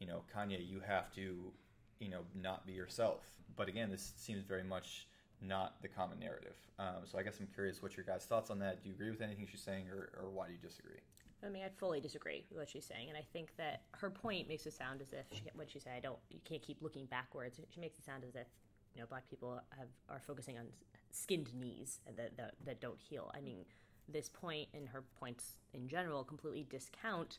[0.00, 1.52] you know, Kanye, you have to,
[2.00, 3.22] you know, not be yourself.
[3.56, 5.06] But again, this seems very much
[5.40, 6.56] not the common narrative.
[6.78, 8.82] Um, so I guess I'm curious what your guys' thoughts on that.
[8.82, 11.00] Do you agree with anything she's saying, or, or why do you disagree?
[11.44, 14.48] I mean, I fully disagree with what she's saying, and I think that her point
[14.48, 15.92] makes it sound as if she, what she said.
[15.96, 16.18] I don't.
[16.30, 17.60] You can't keep looking backwards.
[17.72, 18.46] She makes it sound as if
[18.94, 20.66] you know black people have are focusing on
[21.10, 23.30] skinned knees that that, that don't heal.
[23.36, 23.64] I mean,
[24.08, 27.38] this point and her points in general completely discount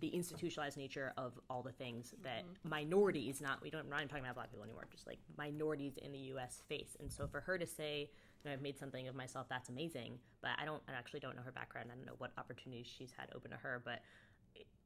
[0.00, 2.68] the institutionalized nature of all the things that mm-hmm.
[2.68, 5.94] minorities not we don't I'm not even talking about black people anymore just like minorities
[6.02, 8.10] in the US face and so for her to say
[8.46, 11.52] I've made something of myself that's amazing but I don't I actually don't know her
[11.52, 11.90] background.
[11.92, 14.00] I don't know what opportunities she's had open to her but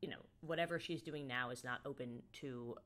[0.00, 2.76] you know whatever she's doing now is not open to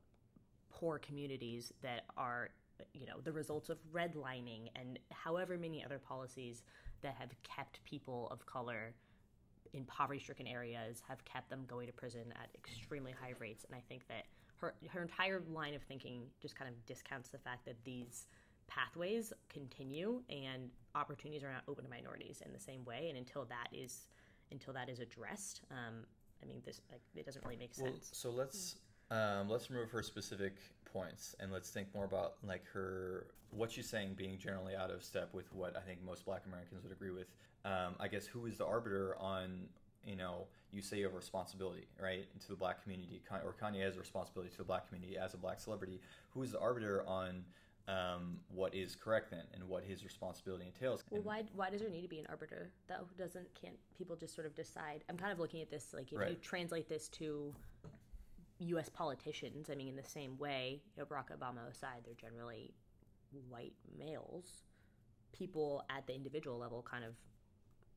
[0.71, 2.49] poor communities that are
[2.93, 6.63] you know the results of redlining and however many other policies
[7.01, 8.93] that have kept people of color
[9.73, 13.65] in poverty-stricken areas have kept them going to prison at extremely high rates.
[13.65, 14.25] And i think that
[14.57, 18.25] her her entire line of thinking just kind of discounts the fact that these
[18.67, 23.45] pathways continue and opportunities are not open to minorities in the same way and until
[23.45, 24.07] that is
[24.51, 26.05] until that is addressed um,
[26.41, 28.75] i mean this like, it doesn't really make Well, sense so let's
[29.11, 30.53] um, let's remove her specific
[30.91, 35.03] points and let's think more about like her what she's saying being generally out of
[35.03, 37.27] step with what I think most Black Americans would agree with.
[37.65, 39.67] Um, I guess who is the arbiter on
[40.05, 43.83] you know you say you have a responsibility right to the Black community or Kanye
[43.83, 45.99] has a responsibility to the Black community as a Black celebrity.
[46.33, 47.43] Who is the arbiter on
[47.87, 51.03] um, what is correct then and what his responsibility entails?
[51.09, 52.71] Well, And- why why does there need to be an arbiter?
[52.87, 55.03] That doesn't can't people just sort of decide?
[55.09, 57.53] I'm kind of looking at this like if you translate this to
[58.59, 58.89] U.S.
[58.89, 59.69] politicians.
[59.69, 62.73] I mean, in the same way, you know, Barack Obama aside, they're generally
[63.49, 64.63] white males.
[65.33, 67.15] People at the individual level kind of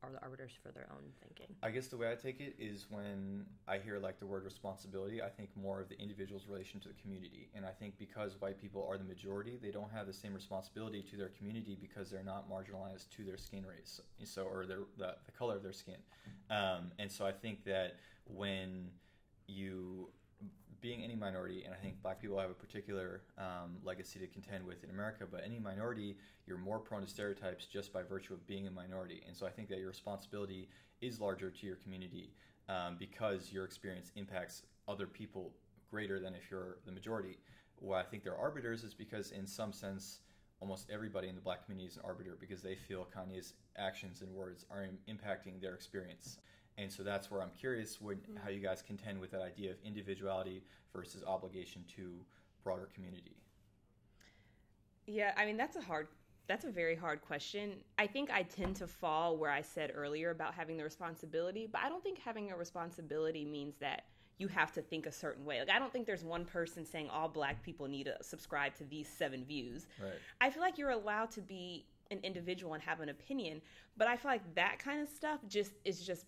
[0.03, 1.55] are the arbiters for their own thinking.
[1.63, 5.21] I guess the way I take it is when I hear like the word responsibility,
[5.21, 7.49] I think more of the individual's relation to the community.
[7.55, 11.03] And I think because white people are the majority, they don't have the same responsibility
[11.09, 15.15] to their community because they're not marginalized to their skin race, so or their the,
[15.25, 15.97] the color of their skin.
[16.49, 18.89] Um, and so I think that when
[19.47, 20.09] you
[20.81, 24.65] being any minority, and I think black people have a particular um, legacy to contend
[24.65, 28.45] with in America, but any minority, you're more prone to stereotypes just by virtue of
[28.47, 29.23] being a minority.
[29.27, 30.69] And so I think that your responsibility
[31.01, 32.31] is larger to your community
[32.69, 35.51] um, because your experience impacts other people
[35.89, 37.37] greater than if you're the majority.
[37.79, 40.19] Why I think they're arbiters is because, in some sense,
[40.59, 44.33] almost everybody in the black community is an arbiter because they feel Kanye's actions and
[44.33, 46.39] words are impacting their experience.
[46.77, 48.37] And so that's where I'm curious what, mm-hmm.
[48.43, 50.63] how you guys contend with that idea of individuality
[50.93, 52.13] versus obligation to
[52.63, 53.35] broader community.
[55.05, 56.07] Yeah, I mean that's a hard
[56.47, 57.77] That's a very hard question.
[57.97, 61.81] I think I tend to fall where I said earlier about having the responsibility, but
[61.81, 64.03] I don't think having a responsibility means that
[64.37, 65.59] you have to think a certain way.
[65.59, 68.83] Like I don't think there's one person saying all black people need to subscribe to
[68.83, 69.87] these seven views.
[70.01, 70.13] Right.
[70.39, 73.61] I feel like you're allowed to be an individual and have an opinion,
[73.97, 76.25] but I feel like that kind of stuff just is just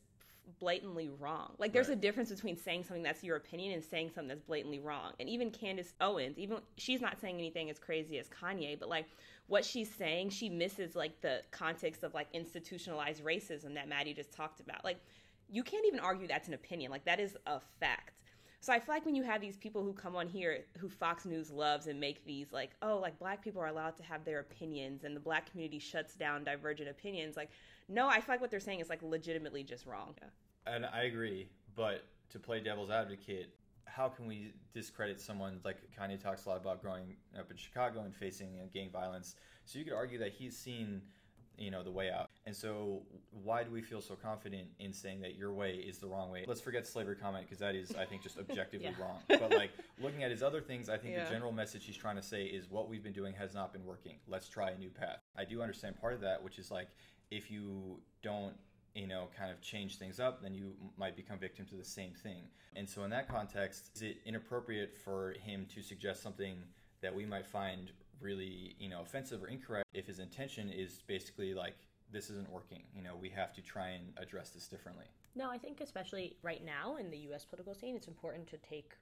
[0.60, 1.54] blatantly wrong.
[1.58, 1.98] Like there's Right.
[1.98, 5.14] a difference between saying something that's your opinion and saying something that's blatantly wrong.
[5.20, 9.06] And even Candace Owens, even she's not saying anything as crazy as Kanye, but like
[9.48, 14.32] what she's saying, she misses like the context of like institutionalized racism that Maddie just
[14.32, 14.84] talked about.
[14.84, 15.00] Like
[15.50, 16.92] you can't even argue that's an opinion.
[16.92, 18.24] Like that is a fact.
[18.62, 21.26] So I feel like when you have these people who come on here who Fox
[21.26, 24.40] News loves and make these like, oh, like black people are allowed to have their
[24.40, 27.50] opinions and the black community shuts down divergent opinions, like
[27.90, 30.14] no, I feel like what they're saying is like legitimately just wrong.
[30.22, 30.74] Yeah.
[30.76, 33.50] And I agree, but to play devil's advocate,
[33.86, 38.02] how can we discredit someone like Kanye talks a lot about growing up in Chicago
[38.02, 39.36] and facing gang violence?
[39.66, 41.02] So you could argue that he's seen,
[41.58, 42.30] you know, the way out.
[42.46, 46.08] And so why do we feel so confident in saying that your way is the
[46.08, 46.46] wrong way?
[46.48, 49.04] Let's forget slavery comment because that is, I think, just objectively Yeah.
[49.04, 49.20] wrong.
[49.28, 51.24] But like looking at his other things, I think Yeah.
[51.26, 53.86] the general message he's trying to say is what we've been doing has not been
[53.86, 54.18] working.
[54.28, 55.20] Let's try a new path.
[55.36, 56.90] I do understand part of that, which is like
[57.32, 58.54] if you don't
[58.96, 62.12] you know, kind of change things up, then you might become victim to the same
[62.12, 62.44] thing.
[62.76, 66.58] And so, in that context, is it inappropriate for him to suggest something
[67.02, 71.54] that we might find really, you know, offensive or incorrect if his intention is basically
[71.54, 71.76] like,
[72.12, 75.06] this isn't working, you know, we have to try and address this differently?
[75.36, 77.46] No, I think especially right now in the U.S.
[77.46, 78.94] political scene, it's important to take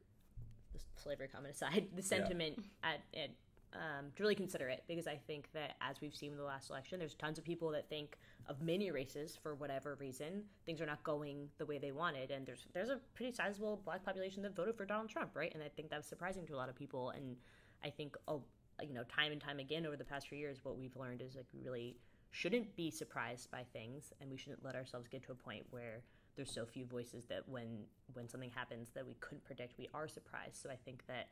[0.74, 3.30] the slavery comment aside, the sentiment at, at
[3.74, 6.70] um, to really consider it because I think that as we've seen in the last
[6.70, 10.86] election, there's tons of people that think of many races for whatever reason things are
[10.86, 14.56] not going the way they wanted, and there's there's a pretty sizable black population that
[14.56, 15.54] voted for Donald Trump, right?
[15.54, 17.36] And I think that's surprising to a lot of people, and
[17.84, 18.44] I think oh,
[18.82, 21.36] you know, time and time again over the past few years, what we've learned is
[21.36, 21.98] like we really
[22.32, 26.04] shouldn't be surprised by things, and we shouldn't let ourselves get to a point where
[26.36, 30.08] there's so few voices that when when something happens that we couldn't predict, we are
[30.08, 30.56] surprised.
[30.62, 31.28] So I think that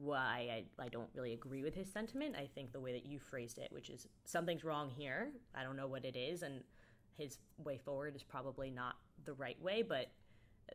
[0.00, 2.34] why I, I don't really agree with his sentiment.
[2.36, 5.30] I think the way that you phrased it, which is something's wrong here.
[5.54, 6.62] I don't know what it is, and
[7.16, 10.10] his way forward is probably not the right way, but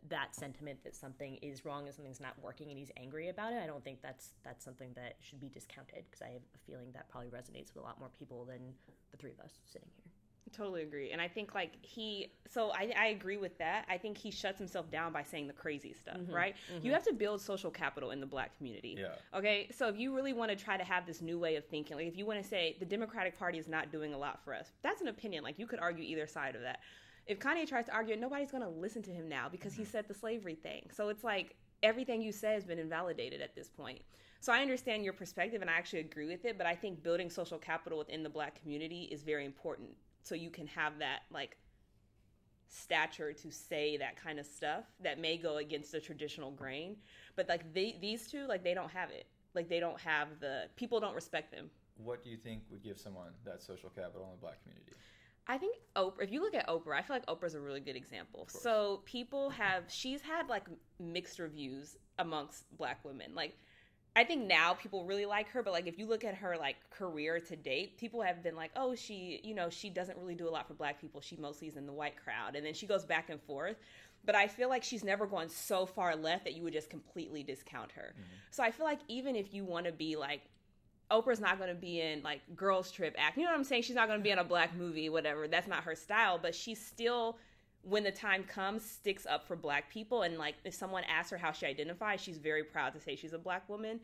[0.10, 3.60] that sentiment that something is wrong and something's not working and he's angry about it,
[3.64, 6.92] I don't think that's that's something that should be discounted because I have a feeling
[6.94, 8.74] that probably resonates with a lot more people than
[9.12, 10.05] the three of us sitting here.
[10.54, 11.12] Totally agree.
[11.12, 13.86] And I think like he so I, I agree with that.
[13.90, 16.56] I think he shuts himself down by saying the crazy stuff, mm-hmm, right?
[16.70, 16.90] You mm-hmm.
[16.92, 18.96] have to build social capital in the black community.
[19.00, 19.38] Yeah.
[19.38, 19.68] Okay.
[19.76, 22.08] So if you really want to try to have this new way of thinking, like
[22.08, 24.72] if you want to say the Democratic Party is not doing a lot for us,
[24.84, 25.44] that's an opinion.
[25.44, 26.80] Like you could argue either side of that.
[27.26, 29.92] If Kanye tries to argue it, nobody's gonna listen to him now because he mm-hmm.
[29.92, 30.90] said the slavery thing.
[30.94, 34.02] So it's like everything you say has been invalidated at this point.
[34.40, 37.32] So I understand your perspective and I actually agree with it, but I think building
[37.32, 39.90] social capital within the black community is very important
[40.26, 41.58] so you can have that like
[42.68, 46.98] stature to say that kind of stuff that may go against the traditional grain.
[47.36, 49.28] But like they, these two, like they don't have it.
[49.54, 51.70] Like they don't have the people don't respect them.
[51.98, 54.92] What do you think would give someone that social capital in the black community?
[55.48, 57.96] I think Oprah, if you look at Oprah, I feel like Oprah's a really good
[57.96, 58.48] example.
[58.50, 60.66] So people have, she's had like
[61.00, 63.36] mixed reviews amongst black women.
[63.36, 63.56] Like,
[64.16, 66.78] I think now people really like her, but like if you look at her like
[66.90, 70.48] career to date, people have been like, oh, she, you know, she doesn't really do
[70.48, 71.20] a lot for black people.
[71.20, 72.56] She mostly is in the white crowd.
[72.56, 73.76] And then she goes back and forth.
[74.24, 77.44] But I feel like she's never gone so far left that you would just completely
[77.44, 78.14] discount her.
[78.14, 78.36] Mm-hmm.
[78.52, 80.42] So I feel like even if you want to be like,
[81.12, 83.38] Oprah's not going to be in like Girls Trip act.
[83.38, 83.84] You know what I'm saying?
[83.84, 85.48] She's not going to be in a black movie, whatever.
[85.48, 86.40] That's not her style.
[86.42, 87.38] But she still,
[87.88, 90.24] when the time comes, sticks up for black people.
[90.24, 93.34] And like, if someone asks her how she identifies, she's very proud to say she's
[93.34, 94.00] a black woman.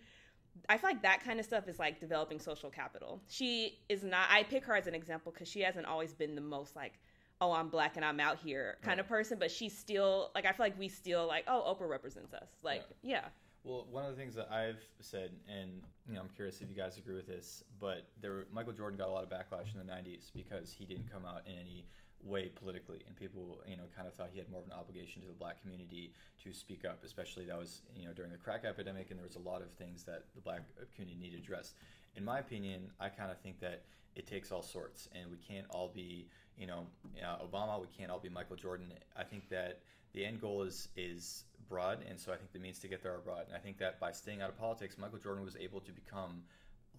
[0.69, 3.21] I feel like that kind of stuff is like developing social capital.
[3.27, 4.27] She is not.
[4.29, 6.93] I pick her as an example because she hasn't always been the most like,
[7.39, 9.39] oh, I'm black and I'm out here kind of person.
[9.39, 12.49] But she's still like, I feel like we still like, oh, Oprah represents us.
[12.63, 13.25] Like, yeah.
[13.63, 16.75] Well, one of the things that I've said, and you know, I'm curious if you
[16.75, 19.91] guys agree with this, but there, Michael Jordan got a lot of backlash in the
[19.91, 21.85] '90s because he didn't come out in any
[22.23, 25.21] way politically, and people, you know, kind of thought he had more of an obligation
[25.21, 27.03] to the black community to speak up.
[27.03, 29.71] Especially that was, you know, during the crack epidemic, and there was a lot of
[29.71, 30.61] things that the black
[30.95, 31.75] community needed addressed.
[32.15, 33.83] In my opinion, I kind of think that
[34.15, 36.85] it takes all sorts, and we can't all be, you know,
[37.23, 37.79] uh, Obama.
[37.79, 38.93] We can't all be Michael Jordan.
[39.17, 39.79] I think that
[40.13, 43.13] the end goal is is broad, and so I think the means to get there
[43.13, 43.47] are broad.
[43.47, 46.43] And I think that by staying out of politics, Michael Jordan was able to become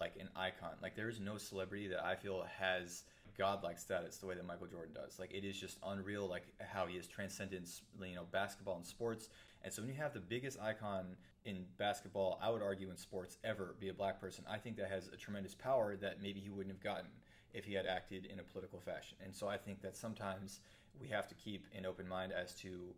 [0.00, 0.72] like an icon.
[0.82, 3.04] Like there is no celebrity that I feel has
[3.36, 5.18] godlike status the way that Michael Jordan does.
[5.18, 7.68] Like it is just unreal, like how he has transcended,
[8.00, 9.28] you know, basketball and sports.
[9.64, 13.38] And so when you have the biggest icon in basketball, I would argue in sports
[13.44, 16.50] ever be a black person, I think that has a tremendous power that maybe he
[16.50, 17.10] wouldn't have gotten
[17.54, 19.16] if he had acted in a political fashion.
[19.24, 20.60] And so I think that sometimes
[21.00, 22.94] we have to keep an open mind as to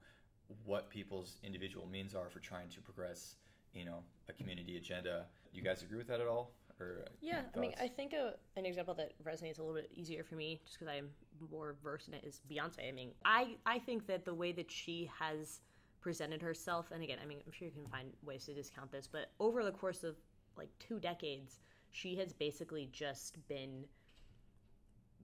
[0.65, 3.37] what people's individual means are for trying to progress,
[3.73, 5.25] you know, a community agenda.
[5.53, 6.51] You guys agree with that at all?
[6.81, 7.75] Or Yeah, I mean.
[7.81, 10.93] I think a, an example that resonates a little bit easier for me, just because
[10.93, 11.11] I'm
[11.51, 12.89] more versed in it, is Beyonce.
[12.89, 15.61] I mean, I I think that the way that she has
[16.01, 19.07] presented herself, and again, I mean, I'm sure you can find ways to discount this,
[19.11, 20.17] but over the course of
[20.57, 21.61] like two decades,
[21.93, 23.85] she has basically just been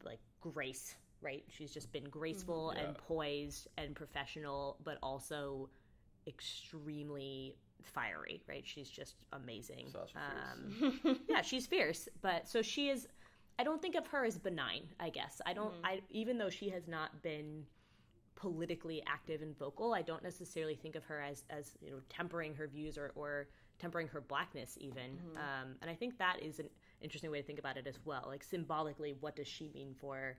[0.04, 1.44] like grace, right?
[1.48, 2.78] She's just been graceful mm-hmm.
[2.78, 2.88] Yeah.
[2.88, 5.68] and poised and professional, but also
[6.26, 8.64] extremely fiery, right?
[8.66, 9.92] She's just amazing.
[10.16, 13.06] Um, yeah, she's fierce, but so she is.
[13.58, 14.84] I don't think of her as benign.
[14.98, 15.74] I guess I don't.
[15.84, 17.64] I even though she has not been
[18.34, 22.54] politically active and vocal, I don't necessarily think of her as as you know tempering
[22.54, 25.18] her views or or tempering her blackness even.
[25.36, 26.68] Um, and I think that is an
[27.00, 28.24] interesting way to think about it as well.
[28.26, 30.36] Like symbolically, what does she mean for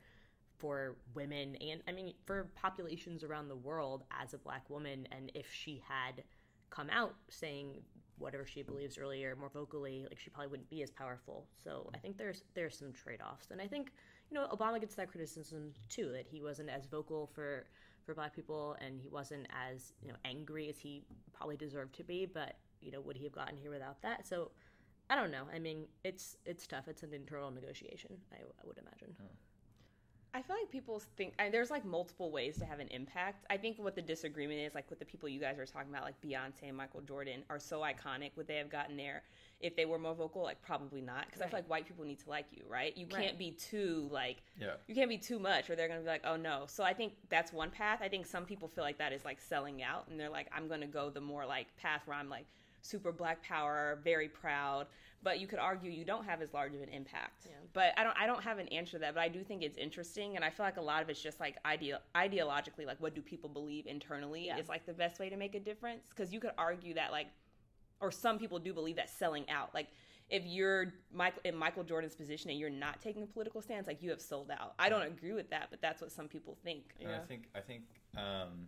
[0.57, 5.07] for women and I mean for populations around the world as a black woman?
[5.11, 6.23] And if she had
[6.71, 7.81] come out saying
[8.17, 11.47] whatever she believes earlier more vocally like she probably wouldn't be as powerful.
[11.63, 13.51] So i think there's there's some trade-offs.
[13.51, 13.91] And i think
[14.29, 17.65] you know obama gets that criticism too that he wasn't as vocal for
[18.05, 21.03] for black people and he wasn't as you know angry as he
[21.33, 24.25] probably deserved to be but you know would he have gotten here without that?
[24.25, 24.51] So
[25.09, 25.45] i don't know.
[25.53, 26.87] I mean it's it's tough.
[26.87, 29.25] It's an internal negotiation i, I would imagine oh.
[30.33, 33.45] I feel like people think I, there's like multiple ways to have an impact.
[33.49, 36.03] I think what the disagreement is, like with the people you guys are talking about,
[36.03, 38.31] like Beyonce and Michael Jordan, are so iconic.
[38.37, 39.23] Would they have gotten there
[39.59, 40.43] if they were more vocal?
[40.43, 42.95] Like probably not, because I feel like white people need to like you, right?
[42.95, 43.23] You Right.
[43.25, 44.75] can't be too like Yeah.
[44.87, 46.63] you can't be too much, or they're gonna be like, oh no.
[46.67, 47.99] So I think that's one path.
[48.01, 50.69] I think some people feel like that is like selling out, and they're like, I'm
[50.69, 52.45] gonna go the more like path where I'm like
[52.81, 54.87] super black power, very proud.
[55.23, 57.47] But you could argue you don't have as large of an impact.
[57.73, 59.13] But I don't I don't have an answer to that.
[59.13, 61.39] But I do think it's interesting, and I feel like a lot of it's just
[61.39, 64.57] like idea ideologically, like what do people believe internally Yeah.
[64.57, 66.01] is like the best way to make a difference.
[66.09, 67.27] Because you could argue that like
[67.99, 69.87] or some people do believe that selling out like
[70.31, 74.01] if you're Michael in Michael Jordan's position and you're not taking a political stance, like
[74.01, 74.73] you have sold out.
[74.79, 76.95] I don't agree with that, but that's what some people think.
[77.01, 77.83] And I think I think
[78.17, 78.65] um,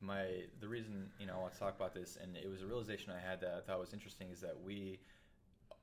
[0.00, 0.26] my
[0.60, 3.12] the reason you know I want to talk about this, and it was a realization
[3.12, 4.98] I had that I thought was interesting, is that we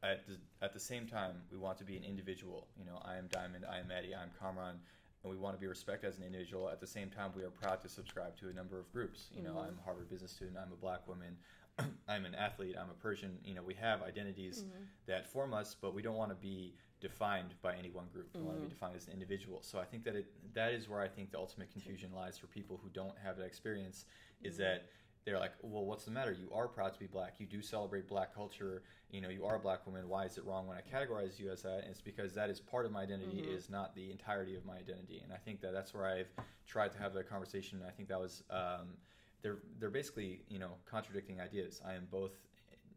[0.04, 2.68] at the, at the same time we want to be an individual.
[2.78, 4.76] You know, I am Diamond, I am Eddie, I am Kamran,
[5.24, 6.70] and we want to be respected as an individual.
[6.70, 9.28] At the same time, we are proud to subscribe to a number of groups.
[9.36, 9.60] You know, mm-hmm.
[9.70, 11.38] I'm a Harvard business student, I'm a black woman.
[12.08, 12.76] I'm an athlete.
[12.80, 13.40] I'm a Persian.
[13.44, 14.84] You know, we have identities mm-hmm.
[15.08, 18.30] that form us, but we don't want to be defined by any one group.
[18.34, 18.74] We want to be mm-hmm.
[18.74, 19.60] defined as an individual.
[19.62, 20.26] So I think that it
[20.56, 23.46] that is where I think the ultimate confusion lies for people who don't have that
[23.46, 24.06] experience.
[24.42, 24.64] Is mm-hmm.
[24.64, 24.86] that
[25.26, 26.32] they're like, well, what's the matter?
[26.32, 27.36] You are proud to be black.
[27.38, 28.84] You do celebrate black culture.
[29.12, 30.08] You know, you are a black woman.
[30.10, 31.80] Why is it wrong when I categorize you as that?
[31.80, 33.54] And it's because that is part of my identity, mm-hmm.
[33.54, 35.22] is not the entirety of my identity.
[35.24, 36.32] And I think that that's where I've
[36.66, 37.80] tried to have that conversation.
[37.80, 38.98] And I think that was um,
[39.42, 41.82] they're they're basically you know contradicting ideas.
[41.86, 42.32] I am both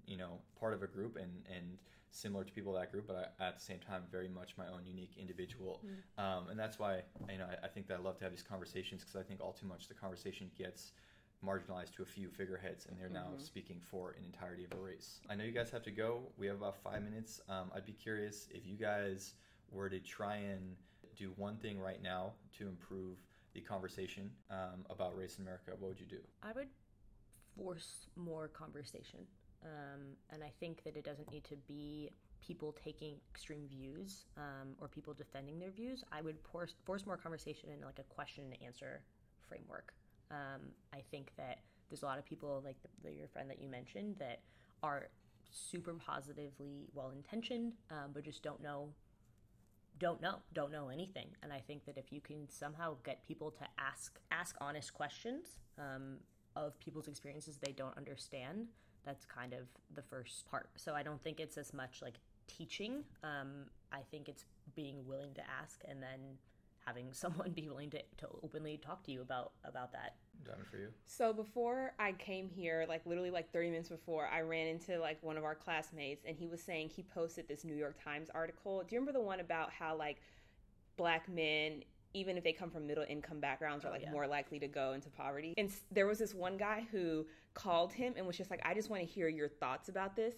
[0.07, 1.79] you know part of a group and and
[2.17, 4.67] similar to people of that group, but I, at the same time very much my
[4.67, 5.83] own unique individual.
[6.19, 8.43] Um, and that's why you know I, I think that I love to have these
[8.43, 10.93] conversations because I think all too much the conversation gets
[11.45, 15.21] marginalized to a few figureheads and they're now speaking for an entirety of a race.
[15.29, 16.23] I know you guys have to go.
[16.39, 17.41] We have about five minutes.
[17.49, 19.35] Um, I'd be curious if you guys
[19.71, 20.77] were to try and
[21.15, 23.19] do one thing right now to improve
[23.55, 26.21] the conversation um, about race in America, what would you do?
[26.43, 26.69] I would
[27.57, 29.21] force more conversation.
[29.65, 34.75] Um, and I think that it doesn't need to be people taking extreme views um,
[34.81, 36.05] or people defending their views.
[36.13, 39.03] I would force, force more conversation in like a question and answer
[39.49, 39.93] framework.
[40.31, 43.61] Um, I think that there's a lot of people like the, the, your friend that
[43.61, 44.41] you mentioned that
[44.83, 45.09] are
[45.51, 48.91] super positively well intentioned, um, but just don't know
[49.99, 53.51] don't know don't know anything and i think that if you can somehow get people
[53.51, 56.19] to ask ask honest questions um,
[56.55, 58.67] of people's experiences they don't understand
[59.07, 59.61] that's kind of
[59.95, 62.15] the first part so i don't think it's as much like
[62.47, 64.45] teaching um, i think it's
[64.75, 66.21] being willing to ask and then
[66.85, 70.79] having someone be willing to, to openly talk to you about about that Diamond for
[70.79, 70.89] you?
[71.07, 75.23] So before I came here, like literally like 30 minutes before, I ran into like
[75.23, 78.83] one of our classmates and he was saying he posted this New York Times article.
[78.87, 80.21] Do you remember the one about how like
[80.97, 81.83] black men
[82.17, 84.11] even if they come from middle income backgrounds are oh, like yeah.
[84.11, 85.55] more likely to go into poverty.
[85.59, 88.89] And there was this one guy who called him and was just like, I just
[88.89, 90.35] want to hear your thoughts about this.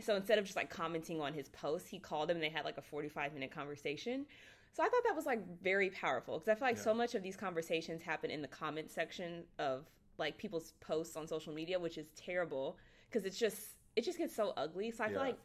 [0.00, 2.64] So instead of just like commenting on his post, he called him and they had
[2.64, 4.26] like a 45 minute conversation.
[4.72, 7.22] So I thought that was like very powerful because I feel like so much of
[7.22, 9.84] these conversations happen in the comment section of
[10.18, 12.76] like people's posts on social media, which is terrible
[13.08, 13.58] because it's just
[13.96, 14.90] it just gets so ugly.
[14.90, 15.38] So I feel like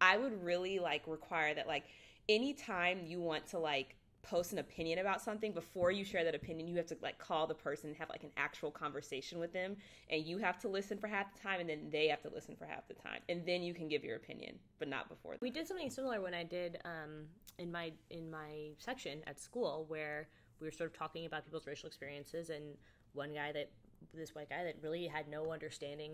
[0.00, 1.84] I would really like require that like
[2.28, 6.68] anytime you want to like post an opinion about something before you share that opinion
[6.68, 9.76] you have to like call the person have like an actual conversation with them
[10.10, 12.54] and you have to listen for half the time and then they have to listen
[12.54, 15.50] for half the time and then you can give your opinion but not before We
[15.50, 17.26] did something similar when I did um,
[17.60, 20.28] in my in my section at school, where
[20.60, 22.76] we were sort of talking about people's racial experiences, and
[23.12, 23.70] one guy that
[24.14, 26.12] this white guy that really had no understanding,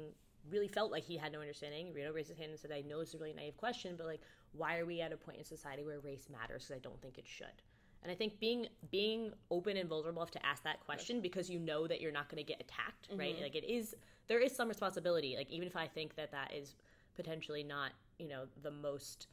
[0.50, 1.92] really felt like he had no understanding.
[1.94, 4.22] Reno raised his hand and said, "I know it's a really naive question, but like,
[4.52, 6.64] why are we at a point in society where race matters?
[6.64, 7.62] Because I don't think it should."
[8.03, 11.59] And I think being being open and vulnerable enough to ask that question because you
[11.59, 13.36] know that you're not going to get attacked, right?
[13.40, 13.94] Like it is
[14.28, 15.34] there is some responsibility.
[15.36, 16.76] Like even if I think that that is
[17.16, 19.26] potentially not you know the most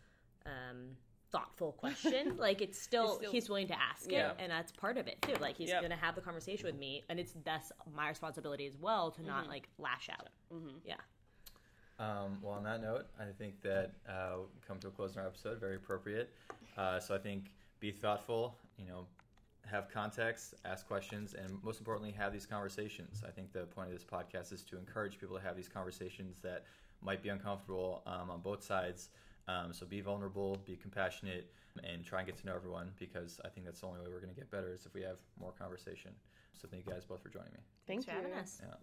[0.47, 0.95] um,
[1.32, 4.32] thoughtful question, like it's still, still- he's willing to ask Yeah.
[4.32, 5.36] it, and that's part of it too.
[5.39, 5.82] Like he's Yep.
[5.82, 9.20] going to have the conversation with me, and it's that's my responsibility as well to
[9.20, 9.30] Mm-hmm.
[9.30, 10.30] not like lash out.
[10.84, 10.95] Yeah.
[11.99, 15.22] Um, well, on that note, I think that uh, we come to a close in
[15.22, 15.59] our episode.
[15.59, 16.34] Very appropriate.
[16.76, 17.51] Uh, so I think
[17.84, 18.56] be thoughtful.
[18.78, 19.06] You know,
[19.70, 23.24] have context, ask questions, and most importantly, have these conversations.
[23.28, 26.38] I think the point of this podcast is to encourage people to have these conversations
[26.44, 26.64] that
[27.02, 29.10] might be uncomfortable um, on both sides.
[29.50, 31.52] Um, so be vulnerable, be compassionate,
[31.84, 34.22] and try and get to know everyone because I think that's the only way we're
[34.22, 36.12] going to get better is if we have more conversation.
[36.54, 37.60] So thank you guys both for joining me.
[37.86, 38.62] thank Thanks for you having us.
[38.64, 38.76] Yeah.